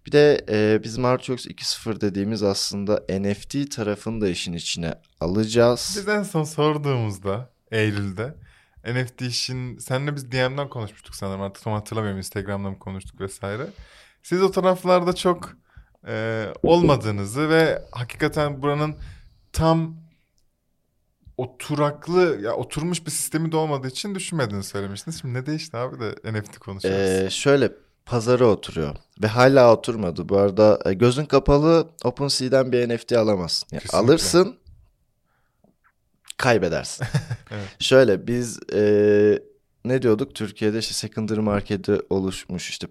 Bir 0.08 0.12
de 0.12 0.44
e, 0.48 0.82
bizim 0.82 1.04
Artyox 1.04 1.46
2.0 1.46 2.00
dediğimiz 2.00 2.42
aslında 2.42 3.04
NFT 3.20 3.76
tarafını 3.76 4.20
da 4.20 4.28
işin 4.28 4.52
içine 4.52 4.94
alacağız. 5.20 5.94
Biz 5.96 6.08
en 6.08 6.22
son 6.22 6.44
sorduğumuzda 6.44 7.50
Eylül'de 7.70 8.34
NFT 8.86 9.22
işin 9.22 9.78
senle 9.78 10.16
biz 10.16 10.32
DM'den 10.32 10.68
konuşmuştuk 10.68 11.14
sanırım 11.14 11.42
artık 11.42 11.64
tam 11.64 11.72
hatırlamıyorum 11.72 12.18
Instagram'dan 12.18 12.72
mı 12.72 12.78
konuştuk 12.78 13.20
vesaire. 13.20 13.66
Siz 14.22 14.42
o 14.42 14.50
taraflarda 14.50 15.14
çok 15.14 15.56
e, 16.06 16.46
olmadığınızı 16.62 17.50
ve 17.50 17.82
hakikaten 17.92 18.62
buranın 18.62 18.96
tam 19.52 19.96
oturaklı 21.36 22.40
ya 22.42 22.52
oturmuş 22.54 23.06
bir 23.06 23.10
sistemi 23.10 23.52
de 23.52 23.56
olmadığı 23.56 23.88
için 23.88 24.14
düşünmediğini 24.14 24.64
söylemiştiniz. 24.64 25.20
Şimdi 25.20 25.34
ne 25.34 25.46
değişti 25.46 25.76
abi 25.76 26.00
de 26.00 26.32
NFT 26.32 26.58
konuşuyoruz. 26.58 27.10
Ee, 27.10 27.30
şöyle 27.30 27.72
pazara 28.08 28.46
oturuyor 28.46 28.96
ve 29.22 29.26
hala 29.26 29.72
oturmadı. 29.72 30.28
Bu 30.28 30.38
arada 30.38 30.78
e, 30.84 30.92
gözün 30.92 31.24
kapalı 31.24 31.88
OpenSea'den 32.04 32.72
bir 32.72 32.88
NFT 32.88 33.12
alamazsın. 33.12 33.68
Yani 33.72 33.82
Kesinlikle. 33.82 33.98
alırsın 34.12 34.56
kaybedersin. 36.36 37.06
Evet. 37.50 37.68
Şöyle 37.80 38.26
biz 38.26 38.58
e, 38.72 38.82
ne 39.84 40.02
diyorduk? 40.02 40.34
Türkiye'de 40.34 40.78
işte 40.78 40.94
secondary 40.94 41.40
market'i 41.40 42.00
oluşmuş 42.10 42.70
işte 42.70 42.86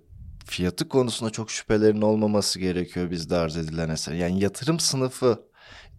fiyatı 0.45 0.89
konusunda 0.89 1.32
çok 1.32 1.51
şüphelerin 1.51 2.01
olmaması 2.01 2.60
gerekiyor 2.60 3.12
bizde 3.12 3.36
arz 3.38 3.58
edilen 3.58 3.89
eser. 3.89 4.13
Yani 4.13 4.43
yatırım 4.43 4.80
sınıfı 4.80 5.43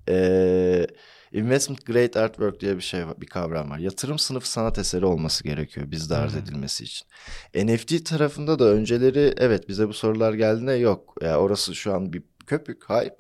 e, 0.09 0.87
investment 1.33 1.87
grade 1.87 2.21
artwork 2.21 2.61
diye 2.61 2.77
bir 2.77 2.83
şey 2.83 3.07
var, 3.07 3.21
bir 3.21 3.27
kavram 3.27 3.71
var. 3.71 3.79
Yatırım 3.79 4.19
sınıfı 4.19 4.51
sanat 4.51 4.79
eseri 4.79 5.07
olması 5.07 5.45
gerekiyor 5.45 5.91
bizde 5.91 6.17
arz 6.17 6.33
Hmm. 6.33 6.41
edilmesi 6.41 6.85
için. 6.85 7.07
NFT 7.55 8.05
tarafında 8.05 8.59
da 8.59 8.65
önceleri 8.65 9.35
evet 9.37 9.69
bize 9.69 9.89
bu 9.89 9.93
sorular 9.93 10.35
geldiğinde 10.35 10.73
yok. 10.73 11.15
Yani 11.23 11.37
orası 11.37 11.75
şu 11.75 11.95
an 11.95 12.13
bir 12.13 12.23
köpük, 12.47 12.91
hype. 12.91 13.17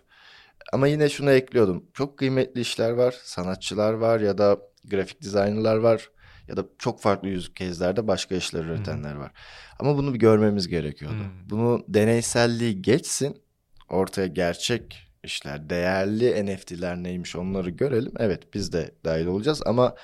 Ama 0.73 0.88
yine 0.88 1.09
şunu 1.09 1.31
ekliyordum. 1.31 1.85
Çok 1.94 2.18
kıymetli 2.18 2.61
işler 2.61 2.90
var, 2.90 3.14
sanatçılar 3.25 3.92
var 3.92 4.21
ya 4.21 4.38
da 4.38 4.59
grafik 4.85 5.23
designerlar 5.23 5.77
var 5.77 6.11
ya 6.49 6.57
da 6.57 6.64
çok 6.79 7.03
farklı 7.03 7.29
yüz 7.29 7.55
kezlerde 7.55 8.09
başka 8.09 8.35
işler 8.35 8.64
üretenler 8.64 9.14
var. 9.14 9.33
Ama 9.81 9.97
bunu 9.97 10.14
bir 10.14 10.18
görmemiz 10.18 10.68
gerekiyordu. 10.68 11.14
Hmm. 11.16 11.51
Bunu 11.51 11.85
deneyselliği 11.88 12.83
geçsin, 12.83 13.42
ortaya 13.88 14.27
gerçek 14.27 15.08
işler, 15.25 15.71
değerli 15.71 16.47
NFT'ler 16.47 16.97
neymiş 16.97 17.37
onları 17.37 17.71
görelim. 17.71 18.13
Evet 18.19 18.55
biz 18.55 18.73
de 18.73 18.95
dahil 19.05 19.27
olacağız 19.27 19.63
ama 19.67 19.95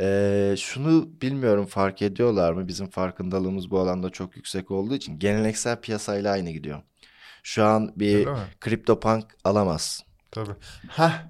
eee, 0.00 0.54
şunu 0.58 1.08
bilmiyorum 1.22 1.66
fark 1.66 2.02
ediyorlar 2.02 2.52
mı? 2.52 2.68
Bizim 2.68 2.90
farkındalığımız 2.90 3.70
bu 3.70 3.80
alanda 3.80 4.10
çok 4.10 4.36
yüksek 4.36 4.70
olduğu 4.70 4.94
için 4.94 5.18
geleneksel 5.18 5.80
piyasayla 5.80 6.32
aynı 6.32 6.50
gidiyor. 6.50 6.82
Şu 7.42 7.64
an 7.64 7.92
bir 7.96 8.14
Öyle 8.16 8.30
mi? 8.32 8.38
CryptoPunk 8.64 9.24
alamaz. 9.44 10.04
Tabii. 10.30 10.52
Hah, 10.88 11.22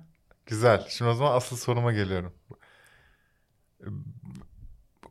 güzel. 0.46 0.86
Şimdi 0.88 1.10
o 1.10 1.14
zaman 1.14 1.36
asıl 1.36 1.56
soruma 1.56 1.92
geliyorum. 1.92 2.34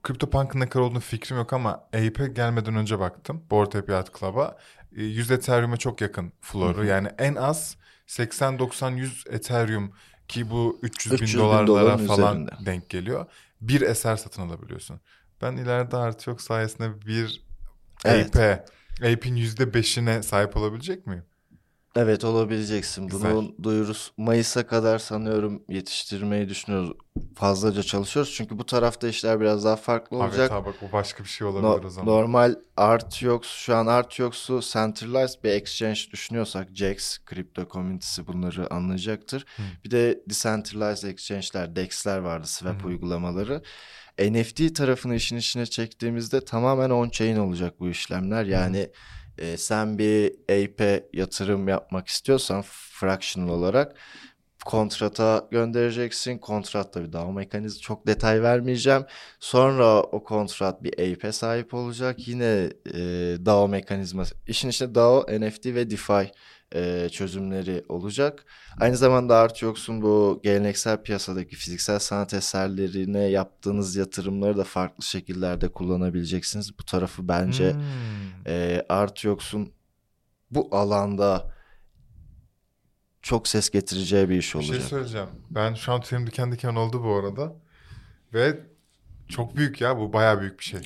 CryptoPunk'ın 0.07 0.59
ne 0.59 0.69
kadar 0.69 0.83
olduğunu 0.83 0.99
fikrim 0.99 1.37
yok 1.37 1.53
ama 1.53 1.71
Ape'e 1.71 2.27
gelmeden 2.27 2.75
önce 2.75 2.99
baktım. 2.99 3.43
Bored 3.51 3.73
Ape 3.73 3.93
Yacht 3.93 4.19
Club'a. 4.19 4.57
E, 4.97 5.03
100 5.03 5.31
Ethereum'e 5.31 5.77
çok 5.77 6.01
yakın 6.01 6.33
floru. 6.41 6.85
Yani 6.85 7.07
en 7.17 7.35
az 7.35 7.77
80-90-100 8.09 9.29
Ethereum 9.35 9.93
ki 10.27 10.49
bu 10.49 10.79
300 10.81 11.11
bin 11.11 11.15
300 11.25 11.33
bin 11.33 11.39
dolarlara 11.39 11.67
doların 11.67 12.07
falan 12.07 12.43
üzerinde. 12.43 12.65
denk 12.65 12.89
geliyor. 12.89 13.25
Bir 13.61 13.81
eser 13.81 14.15
satın 14.15 14.41
alabiliyorsun. 14.41 15.01
Ben 15.41 15.57
ileride 15.57 15.97
artı 15.97 16.29
yok 16.29 16.41
sayesinde 16.41 17.01
bir 17.05 17.43
Evet. 18.05 18.35
Ape'e, 18.35 18.65
Ape'in 19.13 19.35
%5'ine 19.35 20.23
sahip 20.23 20.57
olabilecek 20.57 21.07
miyim? 21.07 21.23
Evet 21.95 22.23
olabileceksin. 22.23 23.07
Güzel. 23.07 23.31
Bunun 23.35 23.55
duyurusu 23.63 24.11
Mayıs'a 24.17 24.67
kadar 24.67 24.99
sanıyorum 24.99 25.63
yetiştirmeyi 25.69 26.49
düşünüyoruz. 26.49 26.91
Fazlaca 27.35 27.83
çalışıyoruz. 27.83 28.33
Çünkü 28.33 28.59
bu 28.59 28.65
tarafta 28.65 29.07
işler 29.07 29.39
biraz 29.41 29.65
daha 29.65 29.75
farklı 29.75 30.17
olacak. 30.17 30.39
Evet 30.39 30.51
abi 30.51 30.65
bak 30.65 30.75
o 30.89 30.91
başka 30.91 31.23
bir 31.23 31.29
şey 31.29 31.47
olabilir 31.47 31.83
No- 31.83 31.87
o 31.87 31.89
zaman. 31.89 32.13
normal 32.13 32.55
Artyox 32.77 33.41
şu 33.47 33.75
an 33.75 33.87
Artyox'u 33.87 34.59
centralized 34.61 35.43
bir 35.43 35.49
exchange 35.49 35.99
düşünüyorsak 36.11 36.67
Jax, 36.73 37.17
kripto 37.25 37.67
community'si 37.71 38.27
bunları 38.27 38.73
anlayacaktır. 38.73 39.45
Hı. 39.55 39.61
Bir 39.85 39.91
de 39.91 40.19
decentralized 40.29 41.09
exchange'ler, 41.09 41.75
DEX'ler 41.75 42.17
vardı, 42.17 42.47
swap 42.47 42.79
Hı 42.79 42.83
hı. 42.83 42.87
uygulamaları. 42.87 43.63
NFT 44.19 44.75
tarafını 44.75 45.15
işin 45.15 45.37
içine 45.37 45.65
çektiğimizde 45.65 46.45
tamamen 46.45 46.89
on-chain 46.89 47.39
olacak 47.39 47.79
bu 47.79 47.89
işlemler. 47.89 48.45
Yani 48.45 48.89
e, 49.39 49.57
sen 49.57 49.97
bir 49.97 50.31
Ape'e 50.43 51.09
yatırım 51.13 51.67
yapmak 51.67 52.07
istiyorsan 52.07 52.63
fractional 52.67 53.49
olarak 53.49 53.95
kontrata 54.65 55.47
göndereceksin. 55.51 56.37
Kontratta 56.37 57.03
bir 57.03 57.13
DAO 57.13 57.33
mekanizması 57.33 57.81
çok 57.81 58.07
detay 58.07 58.41
vermeyeceğim. 58.41 59.05
Sonra 59.39 60.01
o 60.01 60.23
kontrat 60.23 60.83
bir 60.83 60.93
Ape'e 60.93 61.31
sahip 61.31 61.73
olacak. 61.73 62.27
Yine 62.27 62.69
e, 62.85 62.99
DAO 63.45 63.67
mekanizması. 63.67 64.35
İşin 64.47 64.69
içinde 64.69 64.95
DAO, 64.95 65.25
NFT 65.39 65.65
ve 65.65 65.89
DeFi 65.89 66.31
e, 66.75 67.09
çözümleri 67.11 67.83
olacak. 67.89 68.45
Aynı 68.79 68.97
zamanda 68.97 69.37
Artyox'un 69.37 70.01
bu 70.01 70.39
geleneksel 70.43 71.03
piyasadaki 71.03 71.55
fiziksel 71.55 71.99
sanat 71.99 72.33
eserlerine 72.33 73.19
yaptığınız 73.23 73.95
yatırımları 73.95 74.57
da 74.57 74.63
farklı 74.63 75.03
şekillerde 75.03 75.67
kullanabileceksiniz. 75.67 76.79
Bu 76.79 76.83
tarafı 76.85 77.27
bence 77.27 77.73
Hmm. 77.73 77.81
e, 78.47 78.85
Artyox'un 78.89 79.71
bu 80.51 80.67
alanda 80.71 81.51
çok 83.21 83.47
ses 83.47 83.69
getireceği 83.69 84.29
bir 84.29 84.37
iş 84.37 84.55
Bir 84.55 84.61
şey 84.61 84.69
olacak. 84.71 84.89
söyleyeceğim. 84.89 85.27
Ben 85.51 85.73
şu 85.73 85.91
an 85.93 86.01
tüylerim 86.01 86.27
diken 86.27 86.51
diken 86.51 86.75
oldu 86.75 87.03
bu 87.03 87.15
arada. 87.15 87.53
Ve 88.33 88.59
çok 89.27 89.55
büyük 89.55 89.81
ya 89.81 89.97
bu 89.97 90.13
bayağı 90.13 90.41
büyük 90.41 90.59
bir 90.59 90.63
şey. 90.65 90.79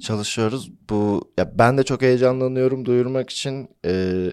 Çalışıyoruz. 0.00 0.70
Bu 0.90 1.32
ya 1.38 1.58
ben 1.58 1.78
de 1.78 1.82
çok 1.82 2.02
heyecanlanıyorum 2.02 2.84
duyurmak 2.84 3.30
için. 3.30 3.68
Ee, 3.84 4.32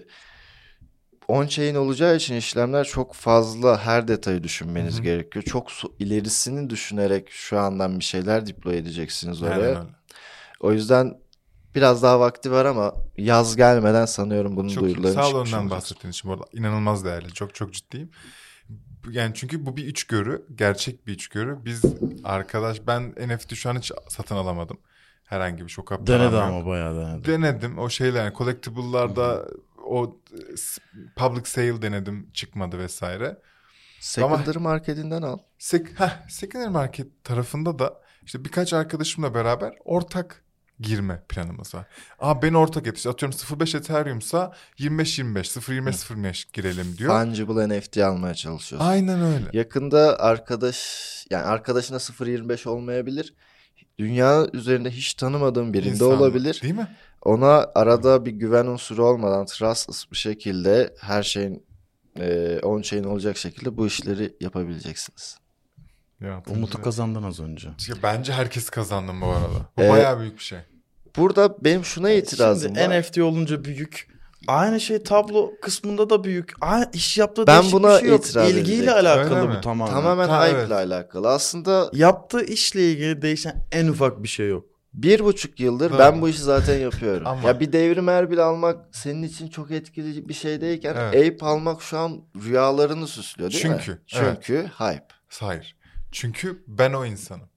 on-chain 1.28 1.76
olacağı 1.76 2.16
için 2.16 2.34
işlemler 2.34 2.84
çok 2.84 3.14
fazla 3.14 3.78
her 3.86 4.08
detayı 4.08 4.42
düşünmeniz 4.42 4.94
Hı 4.94 4.98
hı. 4.98 5.02
gerekiyor. 5.02 5.42
Çok 5.42 5.68
so- 5.68 5.92
ilerisini 5.98 6.70
düşünerek 6.70 7.30
şu 7.30 7.58
andan 7.58 7.98
bir 7.98 8.04
şeyler 8.04 8.46
deploy 8.46 8.78
edeceksiniz 8.78 9.42
oraya. 9.42 9.54
Aynen 9.54 9.68
öyle. 9.68 9.80
O 10.60 10.72
yüzden 10.72 11.18
biraz 11.74 12.02
daha 12.02 12.20
vakti 12.20 12.52
var 12.52 12.64
ama 12.64 12.94
yaz 13.16 13.56
gelmeden 13.56 14.06
sanıyorum 14.06 14.56
bunun 14.56 14.68
Çok 14.68 14.84
duyurularını 14.84 15.14
Sağ 15.14 15.26
ol 15.26 15.30
çıkmış 15.30 15.48
önden 15.48 15.62
olacak. 15.62 15.76
bahsettiğin 15.76 16.12
için 16.12 16.30
bu 16.30 16.34
arada. 16.34 16.44
İnanılmaz 16.52 17.04
değerli. 17.04 17.32
Çok 17.32 17.54
çok 17.54 17.72
ciddiyim. 17.72 18.10
Yani 19.10 19.34
çünkü 19.34 19.66
bu 19.66 19.76
bir 19.76 19.86
içgörü. 19.86 20.46
Gerçek 20.54 21.06
bir 21.06 21.12
içgörü. 21.12 21.58
Biz 21.64 21.82
arkadaş 22.24 22.86
ben 22.86 23.10
NFT 23.10 23.54
şu 23.54 23.70
an 23.70 23.78
hiç 23.78 23.92
satın 24.08 24.36
alamadım. 24.36 24.78
Herhangi 25.24 25.64
bir 25.64 25.68
şok 25.68 26.06
Denedi 26.06 26.36
ama 26.36 26.66
bayağı 26.66 26.96
denedi. 26.96 27.28
Denedim. 27.28 27.78
O 27.78 27.88
şeyler 27.88 28.24
yani 28.24 28.34
collectible'larda 28.38 29.46
o 29.88 30.20
public 31.16 31.44
sale 31.44 31.82
denedim. 31.82 32.30
Çıkmadı 32.34 32.78
vesaire. 32.78 33.38
Secondary 34.00 34.58
marketinden 34.58 35.22
al. 35.22 35.38
Sek 35.58 36.00
heh, 36.00 36.28
secondary 36.28 36.68
market 36.68 37.24
tarafında 37.24 37.78
da 37.78 38.00
işte 38.22 38.44
birkaç 38.44 38.72
arkadaşımla 38.72 39.34
beraber 39.34 39.72
ortak 39.84 40.44
girme 40.80 41.22
planımız 41.28 41.74
var. 41.74 41.86
Aa 42.18 42.42
ben 42.42 42.54
ortak 42.54 42.86
et. 42.86 42.96
İşte 42.96 43.10
atıyorum 43.10 43.38
0.5 43.38 43.76
Ethereum'sa 43.78 44.52
25-25, 44.78 45.34
0.20-0.25 45.34 46.52
girelim 46.52 46.98
diyor. 46.98 47.22
Fungible 47.22 47.78
NFT 47.78 47.98
almaya 47.98 48.34
çalışıyorsun. 48.34 48.88
Aynen 48.88 49.22
öyle. 49.22 49.44
Yakında 49.52 50.18
arkadaş 50.18 50.78
yani 51.30 51.44
arkadaşına 51.44 51.96
0.25 51.96 52.68
olmayabilir. 52.68 53.34
Dünya 53.98 54.46
üzerinde 54.52 54.90
hiç 54.90 55.14
tanımadığın 55.14 55.72
birinde 55.72 55.90
İnsanlar, 55.90 56.16
olabilir. 56.16 56.60
Değil 56.62 56.74
mi? 56.74 56.88
Ona 57.22 57.66
arada 57.74 58.24
bir 58.24 58.30
güven 58.30 58.66
unsuru 58.66 59.04
olmadan 59.04 59.46
trustless 59.46 60.10
bir 60.12 60.16
şekilde 60.16 60.94
her 61.00 61.22
şeyin 61.22 61.66
e, 62.20 62.58
on-chain 62.62 63.06
olacak 63.06 63.36
şekilde 63.36 63.76
bu 63.76 63.86
işleri 63.86 64.36
yapabileceksiniz. 64.40 65.38
Ya, 66.20 66.42
Umut'u 66.48 66.82
kazandın 66.82 67.22
az 67.22 67.40
önce. 67.40 67.68
Ya 67.68 67.94
Bence 68.02 68.32
herkes 68.32 68.70
kazandı 68.70 69.12
bu 69.20 69.26
arada. 69.26 69.70
Bu 69.78 69.82
Ee, 69.82 69.90
bayağı 69.90 70.20
büyük 70.20 70.38
bir 70.38 70.42
şey. 70.42 70.58
Burada 71.16 71.64
benim 71.64 71.84
şuna 71.84 72.10
itirazım 72.10 72.76
Şimdi 72.76 72.90
var. 72.90 73.00
NFT 73.00 73.18
olunca 73.18 73.64
büyük 73.64 74.17
Aynı 74.46 74.80
şey 74.80 75.02
tablo 75.02 75.52
kısmında 75.62 76.10
da 76.10 76.24
büyük. 76.24 76.52
Aynı 76.60 76.90
iş 76.92 77.18
yaptığı 77.18 77.46
Ben 77.46 77.56
değişik 77.60 77.72
buna 77.72 77.94
bir 77.94 78.00
şey 78.00 78.08
yok. 78.08 78.26
itiraz 78.26 78.50
İlgiyle 78.50 78.62
edecektim. 78.82 78.94
alakalı 79.06 79.36
Öyle 79.36 79.48
bu 79.48 79.54
mi? 79.54 79.60
tamamen. 79.60 79.92
Tamamen 79.94 80.28
Ha, 80.28 80.46
hype 80.46 80.56
evet. 80.58 80.66
ile 80.68 80.74
alakalı. 80.74 81.28
Aslında 81.28 81.90
Yaptığı 81.92 82.44
işle 82.44 82.92
ilgili 82.92 83.22
değişen 83.22 83.64
en 83.72 83.88
ufak 83.88 84.22
bir 84.22 84.28
şey 84.28 84.48
yok. 84.48 84.64
bir 84.94 85.24
buçuk 85.24 85.60
yıldır 85.60 85.90
Doğru. 85.90 85.98
ben 85.98 86.22
bu 86.22 86.28
işi 86.28 86.42
zaten 86.42 86.78
yapıyorum. 86.78 87.26
Ama- 87.26 87.48
Ya 87.48 87.60
bir 87.60 87.72
devrim 87.72 88.08
erbil 88.08 88.46
almak 88.46 88.96
senin 88.96 89.22
için 89.22 89.48
çok 89.48 89.70
etkili 89.70 90.28
bir 90.28 90.34
şey 90.34 90.60
değilken 90.60 90.96
Evet. 90.98 91.34
Ape 91.34 91.46
almak 91.46 91.82
şu 91.82 91.98
an 91.98 92.20
rüyalarını 92.44 93.06
süslüyor 93.06 93.50
değil 93.52 93.66
mi? 93.66 93.76
Çünkü, 93.84 94.02
evet. 94.16 94.38
Çünkü 94.42 94.68
hype. 94.78 95.06
Hayır. 95.40 95.76
Çünkü 96.12 96.62
ben 96.66 96.92
o 96.92 97.06
insanım. 97.06 97.48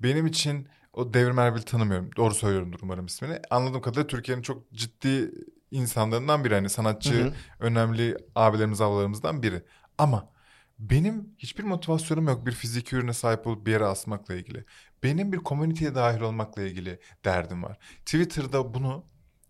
Benim 0.00 0.26
için 0.26 0.68
o 0.92 1.14
Devrim 1.14 1.38
Erbil'i 1.38 1.64
tanımıyorum. 1.64 2.10
Doğru 2.16 2.34
söylüyorumdur 2.34 2.78
umarım 2.82 3.06
ismini. 3.06 3.38
Anladığım 3.50 3.80
kadarıyla 3.80 4.06
Türkiye'nin 4.06 4.42
çok 4.42 4.72
ciddi 4.72 5.30
insanlarından 5.70 6.44
biri. 6.44 6.54
Hani 6.54 6.70
sanatçı, 6.70 7.14
Hı 7.14 7.24
hı. 7.24 7.32
önemli 7.60 8.16
abilerimiz, 8.34 8.80
ablalarımızdan 8.80 9.42
biri. 9.42 9.62
Ama 9.98 10.32
benim 10.78 11.34
hiçbir 11.38 11.64
motivasyonum 11.64 12.28
yok 12.28 12.46
bir 12.46 12.52
fiziki 12.52 12.96
ürüne 12.96 13.12
sahip 13.12 13.46
olup 13.46 13.66
bir 13.66 13.72
yere 13.72 13.84
asmakla 13.84 14.34
ilgili. 14.34 14.64
Benim 15.02 15.32
bir 15.32 15.38
komüniteye 15.38 15.94
dahil 15.94 16.20
olmakla 16.20 16.62
ilgili 16.62 17.00
derdim 17.24 17.62
var. 17.62 17.78
Twitter'da 18.06 18.74
bunu 18.74 19.04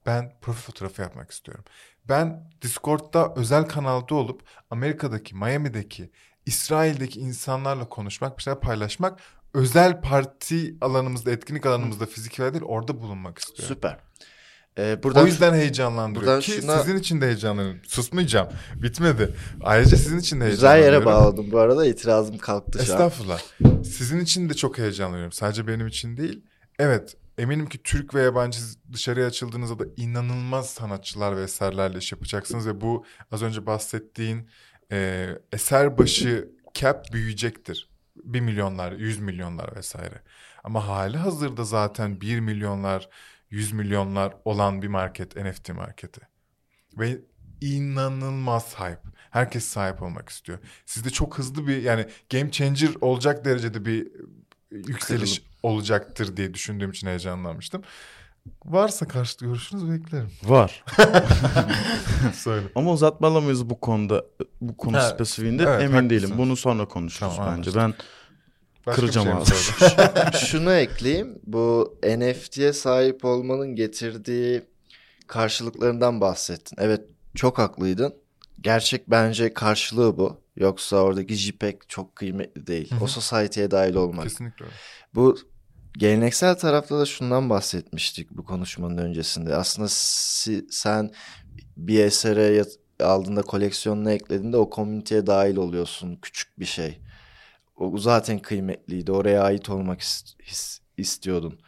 ben 0.07 0.33
profil 0.41 0.63
fotoğrafı 0.63 1.03
yapmak 1.03 1.31
istiyorum. 1.31 1.65
Ben 2.09 2.51
Discord'da 2.63 3.35
özel 3.37 3.65
kanalda 3.65 4.15
olup 4.15 4.43
Amerika'daki, 4.71 5.37
Miami'deki, 5.37 6.11
İsrail'deki 6.47 7.21
insanlarla 7.21 7.89
konuşmak, 7.89 8.39
bir 8.39 8.43
şeyler 8.43 8.61
paylaşmak, 8.61 9.21
özel 9.55 10.01
parti 10.01 10.77
alanımızda, 10.81 11.31
etkinlik 11.31 11.67
alanımızda 11.67 12.07
fiziki 12.07 12.43
değil 12.43 12.63
orada 12.63 13.01
bulunmak 13.01 13.39
istiyorum. 13.39 13.75
Süper. 13.75 13.99
Ee, 14.81 15.03
buradan 15.03 15.25
o 15.25 15.27
yüzden 15.27 15.55
heyecanlandırıyor 15.55 16.27
buradan 16.27 16.41
ki 16.41 16.53
şuna- 16.53 16.79
sizin 16.79 16.99
için 16.99 17.21
de 17.21 17.27
heyecanlanıyorum. 17.27 17.81
Susmayacağım. 17.87 18.49
Bitmedi. 18.75 19.35
Ayrıca 19.63 19.97
sizin 19.97 20.19
için 20.19 20.41
de 20.41 20.51
güzel 20.51 20.69
yere 20.69 20.81
heyecanlanıyorum. 20.83 21.23
bağladım 21.25 21.53
bu 21.53 21.59
arada 21.59 21.87
itirazım 21.87 22.39
kalktı 22.39 22.87
şu 22.87 22.93
an. 22.93 22.99
Estağfurullah. 22.99 23.41
Sizin 23.85 24.21
için 24.21 24.49
de 24.49 24.55
çok 24.55 24.79
heyecanlanıyorum. 24.79 25.33
Sadece 25.33 25.67
benim 25.67 25.87
için 25.87 26.17
değil. 26.17 26.43
Evet 26.79 27.17
eminim 27.39 27.69
ki 27.69 27.83
Türk 27.83 28.15
ve 28.15 28.23
yabancı 28.23 28.59
dışarıya 28.93 29.27
açıldığınızda 29.27 29.79
da 29.79 29.85
inanılmaz 29.97 30.71
sanatçılar 30.71 31.37
ve 31.37 31.43
eserlerle 31.43 31.99
iş 31.99 32.13
yapacaksınız. 32.13 32.67
Ve 32.67 32.81
bu 32.81 33.05
az 33.33 33.43
önce 33.43 33.67
bahsettiğin 33.67 34.49
e, 34.93 35.29
eser 35.53 35.99
başı 35.99 36.49
cap 36.75 37.13
büyüyecektir. 37.13 37.91
1 38.25 38.41
milyonlar, 38.41 38.93
100 38.93 39.19
milyonlar 39.21 39.77
vesaire. 39.77 40.23
Ama 40.65 40.89
hali 40.89 41.17
hazırda 41.17 41.65
zaten 41.65 42.21
1 42.21 42.41
milyonlar, 42.41 43.09
100 43.51 43.73
milyonlar 43.73 44.35
olan 44.45 44.83
bir 44.83 44.89
market 44.89 45.37
NFT 45.37 45.75
marketi. 45.75 46.21
Ve 46.99 47.19
inanılmaz 47.61 48.75
hype. 48.75 49.03
Herkes 49.31 49.65
sahip 49.65 50.03
olmak 50.03 50.29
istiyor. 50.29 50.59
Sizde 50.87 51.11
çok 51.11 51.39
hızlı 51.39 51.67
bir 51.67 51.83
yani 51.83 52.07
game 52.33 52.51
changer 52.51 52.91
olacak 53.01 53.45
derecede 53.45 53.85
bir 53.85 54.09
yükseliş 54.71 55.43
olacaktır 55.63 56.37
diye 56.37 56.55
düşündüğüm 56.55 56.91
için 56.91 57.07
heyecanlanmıştım. 57.07 57.83
Varsa 58.65 59.09
karşıt 59.09 59.41
görüşünüz 59.41 59.91
beklerim. 59.91 60.31
Var. 60.45 60.85
Söyle. 62.35 62.67
Ama 62.75 62.93
uzatmalı 62.93 63.41
mıyız 63.41 63.71
bu 63.71 63.81
konuda? 63.81 64.25
Bu 64.61 64.77
konu 64.77 64.97
Evet. 64.97 65.09
spesifiğinde 65.15 65.63
Evet, 65.63 65.83
emin 65.83 65.95
haklısın. 65.95 66.11
değilim. 66.11 66.31
Bunu 66.39 66.57
sonra 66.57 66.89
konuşuruz 66.89 67.37
Tamam, 67.37 67.57
bence. 67.59 67.71
Ben 67.75 67.95
Başka 68.87 69.01
Kıracağım 69.01 69.27
şey 69.27 69.35
ağzını. 69.37 70.33
Şunu 70.47 70.73
ekleyeyim. 70.73 71.39
Bu 71.47 71.99
NFT'ye 72.05 72.73
sahip 72.73 73.25
olmanın 73.25 73.75
getirdiği 73.77 74.63
karşılıklarından 75.27 76.21
bahsettin. 76.21 76.77
Evet 76.81 77.01
çok 77.35 77.59
haklıydın. 77.59 78.15
Gerçek 78.61 79.11
bence 79.11 79.55
karşılığı 79.55 80.19
bu. 80.19 80.41
Yoksa 80.57 80.97
oradaki 80.97 81.35
JPEG 81.35 81.77
çok 81.89 82.17
kıymetli 82.17 82.67
değil. 82.67 82.91
Hı 82.91 82.95
hı. 82.95 83.05
O 83.05 83.07
society'ye 83.07 83.71
dahil 83.71 83.95
olmak. 83.95 84.23
Kesinlikle 84.23 84.65
öyle. 84.65 84.75
Bu 85.15 85.37
geleneksel 85.99 86.55
tarafta 86.55 86.99
da 86.99 87.07
şundan 87.07 87.51
bahsetmiştik 87.51 88.31
bu 88.31 88.45
konuşmanın 88.45 88.99
öncesinde. 88.99 89.55
Aslında 89.57 89.89
si- 89.91 90.67
sen 90.71 91.11
bir 91.77 92.05
esere 92.05 92.43
yat- 92.43 92.79
aldığında 93.01 93.43
koleksiyonuna 93.43 94.13
eklediğinde 94.13 94.57
o 94.57 94.71
komüniteye 94.71 95.27
dahil 95.27 95.57
oluyorsun. 95.57 96.19
Küçük 96.23 96.59
bir 96.61 96.65
şey. 96.65 97.01
O 97.81 97.99
zaten 97.99 98.39
kıymetliydi. 98.39 99.13
Oraya 99.13 99.43
ait 99.43 99.71
olmak 99.71 100.01
is- 100.01 100.35
his- 100.43 100.81
istiyordun. 100.97 101.59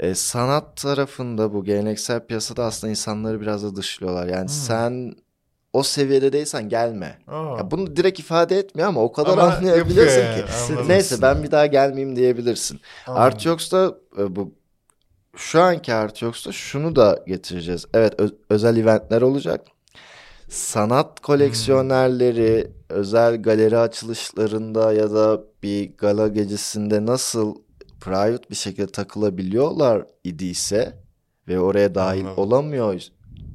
E, 0.00 0.14
sanat 0.14 0.76
tarafında 0.76 1.54
bu 1.54 1.64
geleneksel 1.64 2.26
piyasada 2.26 2.64
aslında 2.64 2.90
insanları 2.90 3.40
biraz 3.40 3.62
da 3.64 3.76
dışlıyorlar. 3.76 4.26
Yani 4.26 4.40
Hmm. 4.42 4.48
sen 4.48 5.14
o 5.72 5.82
seviyede 5.82 6.32
değilsen 6.32 6.68
gelme. 6.68 7.18
Aa. 7.26 7.56
Ya 7.58 7.70
bunu 7.70 7.96
direkt 7.96 8.18
ifade 8.20 8.58
etmiyor 8.58 8.88
ama 8.88 9.00
o 9.02 9.12
kadar 9.12 9.32
Ama 9.32 9.42
anlayabiliyorsun 9.42 10.20
yapıyor 10.20 10.46
ki. 10.46 10.52
anladım. 10.72 10.88
Neyse 10.88 11.22
ben 11.22 11.42
bir 11.42 11.50
daha 11.50 11.66
gelmeyeyim 11.66 12.16
diyebilirsin. 12.16 12.80
Artyox'ta 13.06 13.94
e, 14.18 14.36
bu 14.36 14.54
şu 15.36 15.62
anki 15.62 15.94
Artyox'ta 15.94 16.52
şunu 16.52 16.96
da 16.96 17.24
getireceğiz. 17.26 17.86
Evet 17.94 18.14
özel 18.50 18.76
eventler 18.76 19.22
olacak. 19.22 19.66
Sanat 20.48 21.20
koleksiyonerleri 21.20 22.70
özel 22.88 23.42
galeri 23.42 23.78
açılışlarında 23.78 24.92
ya 24.92 25.10
da 25.10 25.42
bir 25.62 25.96
gala 25.96 26.28
gecesinde 26.28 27.06
nasıl 27.06 27.54
private 28.00 28.50
bir 28.50 28.54
şekilde 28.54 28.86
takılabiliyorlar 28.86 30.06
idiyse 30.24 30.92
ve 31.48 31.60
oraya 31.60 31.94
dahil 31.94 32.20
Anladım. 32.20 32.38
olamıyor 32.44 33.02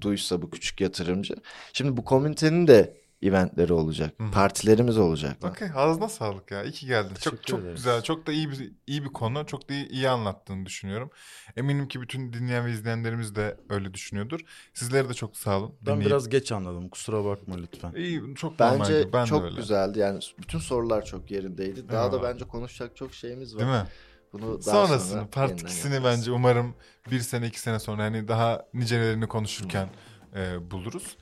duysa 0.02 0.42
bu 0.42 0.50
küçük 0.50 0.82
yatırımcı. 0.82 1.36
Şimdi 1.74 1.98
bu 1.98 2.04
komünitenin 2.06 2.68
de 2.68 3.01
eventleri 3.22 3.74
olacak. 3.74 4.14
Hı 4.18 4.24
hı. 4.24 4.32
Partilerimiz 4.32 4.98
olacak. 4.98 5.38
Okey 5.44 5.68
ağzına 5.76 6.10
sağlık 6.10 6.52
ya. 6.52 6.64
İyi 6.64 6.72
ki 6.72 6.86
geldin. 6.86 7.10
Çok 7.10 7.18
Teşekkür 7.24 7.44
çok 7.44 7.60
ederiz. 7.60 7.76
güzel. 7.76 8.02
Çok 8.02 8.28
da 8.28 8.32
iyi 8.32 8.52
bir 8.52 8.72
iyi 8.88 9.04
bir 9.04 9.10
konu. 9.10 9.46
Çok 9.46 9.70
da 9.70 9.74
iyi, 9.74 9.88
iyi 9.90 10.10
anlattığını 10.10 10.66
düşünüyorum. 10.66 11.10
Eminim 11.58 11.88
ki 11.88 12.02
bütün 12.02 12.34
dinleyen 12.34 12.66
ve 12.66 12.72
izleyenlerimiz 12.72 13.36
de 13.36 13.58
öyle 13.70 13.94
düşünüyordur. 13.94 14.40
Sizlere 14.74 15.10
de 15.10 15.14
çok 15.14 15.38
sağ 15.38 15.58
olun. 15.60 15.76
ben 15.82 15.94
Dinleyip- 15.96 16.06
biraz 16.06 16.30
geç 16.30 16.52
anladım. 16.52 16.90
Kusura 16.90 17.26
bakma 17.26 17.56
lütfen. 17.58 17.94
iyi 17.96 18.36
çok 18.36 18.60
Bence 18.60 18.74
normaldi. 18.94 19.10
Ben 19.14 19.24
de 19.24 19.30
çok 19.30 19.44
öyle. 19.44 19.56
güzeldi. 19.56 20.00
Yani 20.00 20.20
bütün 20.40 20.60
sorular 20.60 21.06
çok 21.06 21.32
yerindeydi. 21.32 21.90
Daha 21.90 22.12
da 22.12 22.16
Eyvallah. 22.18 22.34
bence 22.34 22.46
konuşacak 22.46 22.96
çok 22.96 23.14
şeyimiz 23.14 23.56
var. 23.56 23.60
Değil 23.62 23.72
mi? 23.72 23.88
Bunu 24.34 24.66
daha 24.66 24.88
Sonrasını, 24.88 25.12
sonra 25.12 25.28
part 25.32 25.50
yeniden 25.50 25.66
2'sini 25.68 25.94
yaparız. 25.94 26.18
bence 26.20 26.32
umarım 26.32 26.76
bir 27.12 27.20
sene 27.20 27.48
iki 27.48 27.60
sene 27.60 27.80
sonra 27.80 28.04
hani 28.04 28.28
daha 28.28 28.66
nicelerini 28.74 29.28
konuşurken 29.28 29.90
e, 30.36 30.72
buluruz. 30.72 31.18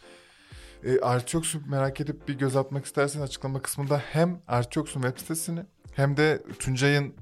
E, 0.83 0.99
Artyox'u 0.99 1.61
merak 1.67 2.01
edip 2.01 2.27
bir 2.27 2.37
göz 2.37 2.55
atmak 2.55 2.85
isterseniz 2.85 3.23
açıklama 3.23 3.61
kısmında 3.61 3.97
hem 3.97 4.41
Artyox'un 4.47 5.01
web 5.01 5.17
sitesini 5.17 5.65
hem 5.93 6.17
de 6.17 6.43
Tuncay'ın 6.59 7.13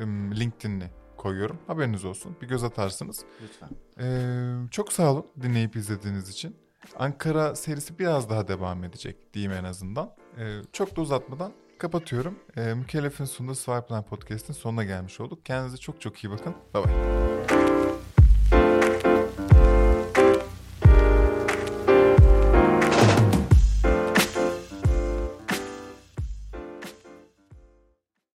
em, 0.00 0.36
LinkedIn'ini 0.36 0.90
koyuyorum. 1.16 1.58
Haberiniz 1.66 2.04
olsun. 2.04 2.36
Bir 2.42 2.48
göz 2.48 2.64
atarsınız. 2.64 3.24
Lütfen. 3.42 3.68
Ee, 4.00 4.68
çok 4.70 4.92
sağ 4.92 5.12
olun 5.12 5.26
dinleyip 5.42 5.76
izlediğiniz 5.76 6.28
için. 6.28 6.56
Ankara 6.98 7.54
serisi 7.54 7.98
biraz 7.98 8.30
daha 8.30 8.48
devam 8.48 8.84
edecek 8.84 9.34
diyeyim 9.34 9.52
en 9.52 9.64
azından. 9.64 10.10
Ee, 10.38 10.60
çok 10.72 10.96
da 10.96 11.00
uzatmadan 11.00 11.52
kapatıyorum. 11.78 12.38
Ee, 12.56 12.74
Mükellef'in 12.74 13.24
sunduğu 13.24 13.54
Swipeline 13.54 14.04
Podcast'in 14.04 14.52
sonuna 14.52 14.84
gelmiş 14.84 15.20
olduk. 15.20 15.44
Kendinize 15.44 15.76
çok 15.76 16.00
çok 16.00 16.24
iyi 16.24 16.30
bakın. 16.30 16.54
Bye 16.74 16.84
bye. 16.84 17.31